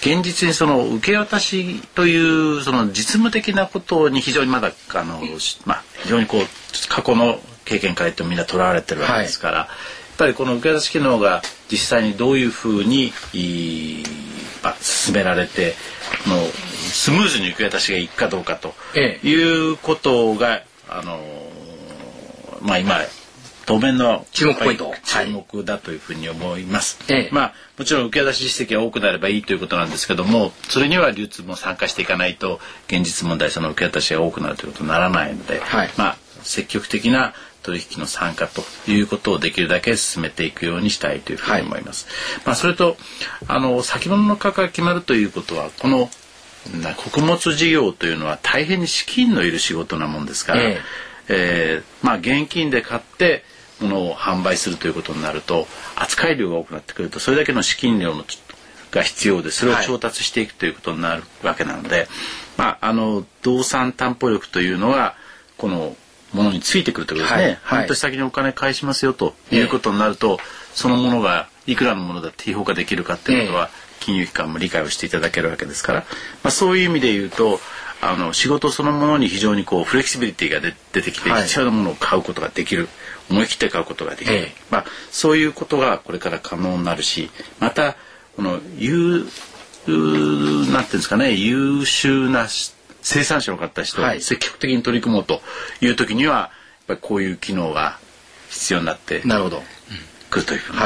[0.00, 2.16] 現実にその受け渡しとい
[2.58, 5.20] うその実務的なことに非常にまだあの、
[5.64, 6.42] まあ、非常にこう
[6.88, 9.74] 過去の経験から言ってもみんなとらわれてるわけですから、はい、や
[10.14, 13.12] っぱりこの受け渡し機能が実際にどういうふうに
[14.62, 15.74] まあ、進められて
[16.26, 16.36] の
[16.90, 21.20] スムーズに受け渡しがいくかどうかということが、ええ、あの
[22.62, 22.98] まあ今
[23.68, 24.94] 当面の注目ポイント。
[25.04, 42.06] 注目だというふうに思います、はい、まあもちろん受け出し実績が多くなればいいということなんですけどもそれには流通も参加していかないと現実問題その受け渡しが多くなるということにならないので、はい、まあ積極的な取引の参加ということをできるだけ進めていくようにしたいというふうに思います。
[42.06, 42.96] はい、まあそれと
[43.48, 46.08] あの先物の価格が決まるということはこの
[46.96, 53.42] 穀物事業というのは大変に資金のいる仕事なもんですから、ええー、まあ現金で買って
[53.80, 55.66] 物を販売するということになると
[55.96, 58.24] 扱い量が多くなってくるとそれだけの資金量の
[58.90, 62.08] が必要でそれを調達していくということになるわけなので、はい、
[62.56, 65.14] まああの動産担保力というのが
[65.56, 65.96] この
[66.32, 69.58] ものについてくるということですね、はい、半年先にお金返しますよとい。
[69.60, 70.38] うことになると、
[70.74, 73.70] そのものがいくらのものだって評価できるかっていうことは、
[74.00, 76.00] 金融機関も理解をしていただけるわけですから、
[76.42, 77.60] まあ、そういう意味で言うと
[78.00, 82.88] あの仕事そのものに非常にこうフレキシビリティが出てきて必要なものを買うことができる、
[83.30, 87.30] 思い切って買うことができる、まあ、そういうことがこれから可能になるし
[87.60, 87.96] また
[88.36, 89.26] この優
[89.86, 92.46] なんていうんですかね優秀な
[93.02, 95.40] 生産者の方たちと積極的に取り組もうと
[95.80, 96.50] いう時にはやっ
[96.88, 97.98] ぱりこういう機能が
[98.50, 99.62] 必要になってなるほど。
[100.30, 100.80] くるというふうに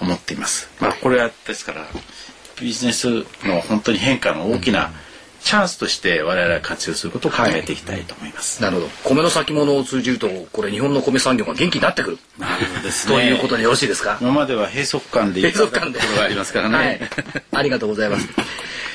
[0.00, 0.68] 思っています。
[0.80, 1.86] まあ、これはですから
[2.60, 4.92] ビジネスの本当に変化の大きな
[5.44, 8.62] チャンスとして我々は活用することを考えていきたいと思います。
[8.62, 8.88] なるほど。
[9.04, 12.18] 米の先物を通じると、これ日本の米産業が元気になってくる。
[12.38, 13.14] なるほどですね。
[13.14, 14.18] ということでよろしいですか？
[14.20, 16.76] 今までは閉塞感で閉塞感でところがありますからね。
[16.76, 17.00] はい、
[17.52, 18.28] ありがとうございます。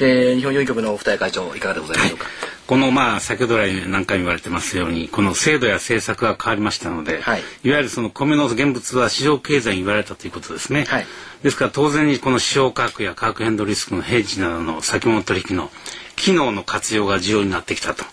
[0.02, 2.26] えー、日本郵局の二重会長いかがでございましょうか？
[2.26, 11.06] はいこのまあ先ほど来何回も言われてますようにこの制度や政策が変わりましたので、はい、いわゆるその米の現物は市場経済に言われたということですね、はい、
[11.42, 15.72] ですから当然にこの市場価格や価格変動リスクのヘッジなどの先物取引の
[16.16, 18.04] 機能の活用が重要になってきたと、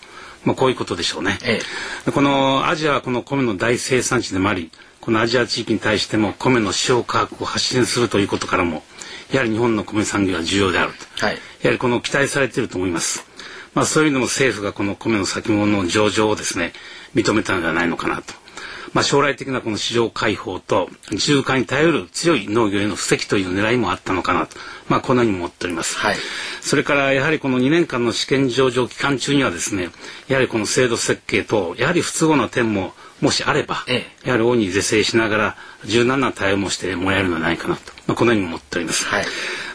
[0.43, 1.59] まあ、こういうことでしょうね、え
[2.07, 8.81] え、このアジアはこの米の大生産地でもありこのアジア地域に対しても米の市場価格を発信するということからも
[9.31, 13.36] やはり日本の米産業は重要であると、はい、やはりこの期待されていると思います。
[13.77, 16.73] まあ、そういうのも政府がこの米の先物の上場をですね
[17.13, 18.33] 認めたのではないのかなと。
[18.93, 24.57] まあ、将来的なこの市場開放と自由化に頼る強い農業への布石という狙いもあったのかなと、
[24.89, 26.15] まあ、このように思っております、はい、
[26.61, 29.89] それからやはりこの2年間の試験上場期間中にはですね
[30.27, 35.55] やはりこの制度設計とやはり不都合な点ももしあれば、ええ、やはり大いに是正しながら
[35.85, 39.05] 柔軟な対応もしてもらえるのではないかなと、まあ、このように思っております。
[39.05, 39.25] はい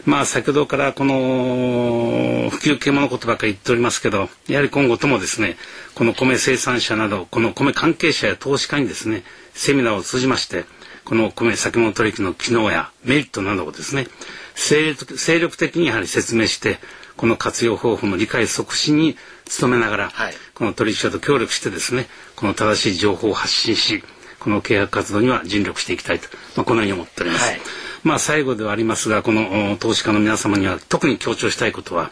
[0.05, 5.55] まあ先ほどからこの普及系ものことばかり言っておりますけどやはり今後ともですね
[5.95, 9.23] この米生産者などこの米関係者や投資家にですね
[9.53, 10.65] セミナーを通じまして
[11.05, 14.07] この米先物取引の機能やメリットなどをですね
[14.55, 16.79] 精力的にやはり説明して
[17.15, 19.15] この活用方法の理解促進に
[19.59, 24.03] 努めながら、はい、この取引者と協力してですねこの正しい情報を発信し
[24.39, 26.27] この契約活動には尽力していきたいと、
[26.57, 27.51] まあ、このように思っております。
[27.51, 27.61] はい
[28.03, 32.11] まあ最後ではありますがこの投資家の皆様には特に強調したいことはやは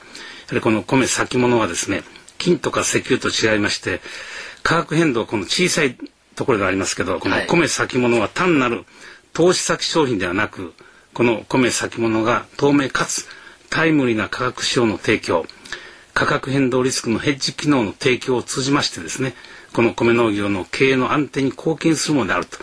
[0.54, 2.04] りこの米先物はですね
[2.38, 4.02] 金とか石油と違いまして
[4.64, 5.98] 価格変動この小さい
[6.36, 8.86] ところでありますけどこの米先物は単なる
[9.34, 10.74] 投資先商品ではなく
[11.14, 13.28] この米先物が透明かつ
[13.70, 15.46] タイムリーな価格指標の提供
[16.14, 19.34] 価格変動リスクのヘッジ機能の提供を通じましてですね
[19.74, 22.58] この米農業の経営の安定に貢献するものであると。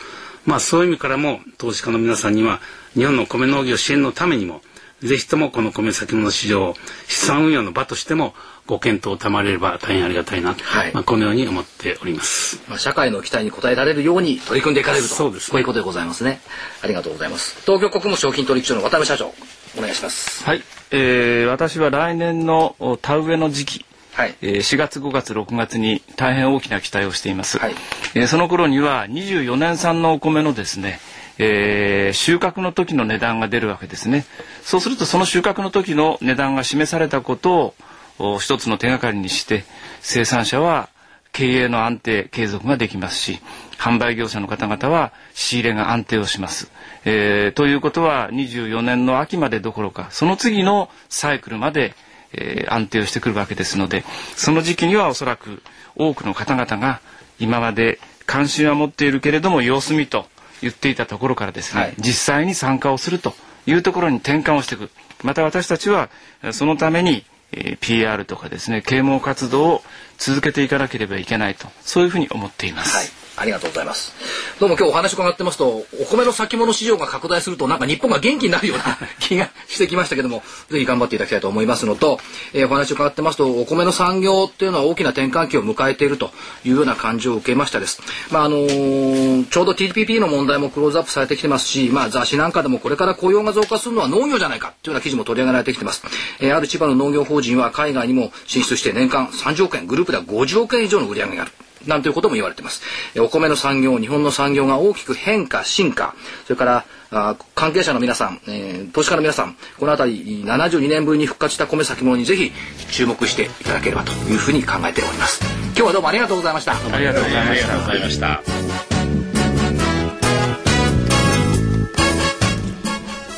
[0.45, 2.61] まあそういう意味からも投資家の皆さんには
[2.99, 4.61] 日本の米農業支援のためにも
[5.01, 6.75] ぜひともこの米先物市場
[7.07, 8.35] 資産運用の場としても
[8.67, 16.41] ご検討を賜れれば大変ありがたいなと、はい、まあ、このように思っております、まあ、社会の期待に応えられるように取り組んでいかれるとそうです、ね、こういうことでございますね。
[16.83, 17.61] ありがとうございます。
[17.65, 19.33] 東京国務賞金取引所の渡辺社長
[19.79, 20.43] お願いします。
[20.43, 23.85] はい、えー、私は来年の田植えの時期
[24.19, 27.75] はい、えー、4月5月6月に大変大きな期待をしています、はい、
[28.17, 30.99] えー、その頃には24年産のお米のですね
[31.39, 34.25] えー、収穫の時の値段が出るわけですね
[34.63, 37.75] そうするとその収穫の時の値段が示されたこと
[38.19, 39.65] を一つの手がかりにして
[40.01, 40.89] 生産者は
[41.33, 43.39] 経営の安定継続ができますし
[43.79, 46.71] 販売業者の方々は仕入れが安定をします。
[47.05, 51.95] えー、ということは24年の秋までどころかその次のサイクルまで、
[52.33, 54.05] えー、安定をしてくるわけですので
[54.37, 55.63] その時期にはおそらく
[55.95, 57.01] 多くの方々が
[57.39, 60.27] 今まで関心は持っているけれども様子見と
[60.61, 63.35] 言っていたところからですね、はい、実際に参加をすると
[63.67, 64.91] いうところに転換をしていく。
[65.25, 66.11] また私たちは
[66.53, 69.83] そのために、えー、PR とかですね啓蒙活動を
[70.17, 72.97] 続けていかなければいけないとそういうふうに思っています。
[72.97, 74.13] はいありがとうございます。
[74.59, 82.19] どうも今日お話伺ってますと、お米の先物市場が拡大すると、なんか日本が元気になるような 気がしてきましたけども、ぜひ頑張っていただきたいと思いますのと、
[82.53, 86.33] えー、お話伺ってますと、お米の産業っていうのは大きな転換期を迎えていると
[86.65, 88.03] いうような感じを受けましたです。
[88.31, 96.03] まあ、あのー、ちょうど TPP の問題もクローズアップされてきてますし、まあ、雑誌なんかでもこれから雇用が増加するのは農業じゃないかというような記事も取り上げられてきてます。
[96.41, 101.53] えー、ある千葉の農業法人は海外にも進出して年間30億円、グループでは50億円以上の売り上げがある。
[101.87, 102.83] なんていうことも言われています。
[103.19, 106.15] お米の産業、日本の産業が大きく変化、進化、
[106.45, 112.53] それからあ関係者の皆さん、えー、投資家の皆さん、この辺り72年ぶりに復活した米先物にぜひ
[112.91, 115.43] 注目していただければというふうに考えております。
[115.69, 116.73] 今日はどうもありがとうございました。
[116.73, 118.43] ありがとうございました。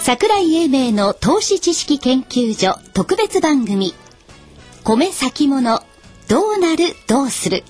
[0.02, 3.94] 桜井英明の投資知識研究所特別番組
[4.82, 5.84] 米先物
[6.28, 7.62] どうなるどうする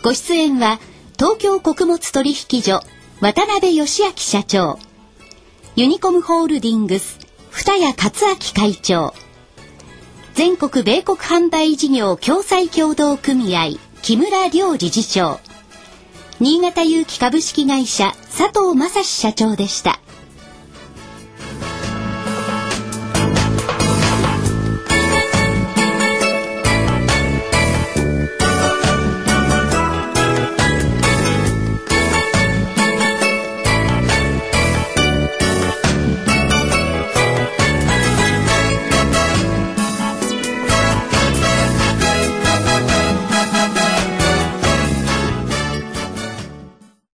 [0.00, 0.78] ご出演は
[1.18, 2.82] 東京穀物取引所
[3.20, 4.78] 渡辺義明社長。
[5.74, 7.18] ユニコムホールディングス
[7.50, 9.12] 二谷克明会長。
[10.34, 13.70] 全国米国販売事業共済協同組合
[14.02, 15.40] 木村良理事長。
[16.38, 19.98] 新潟有機株式会社佐藤正史社長でした。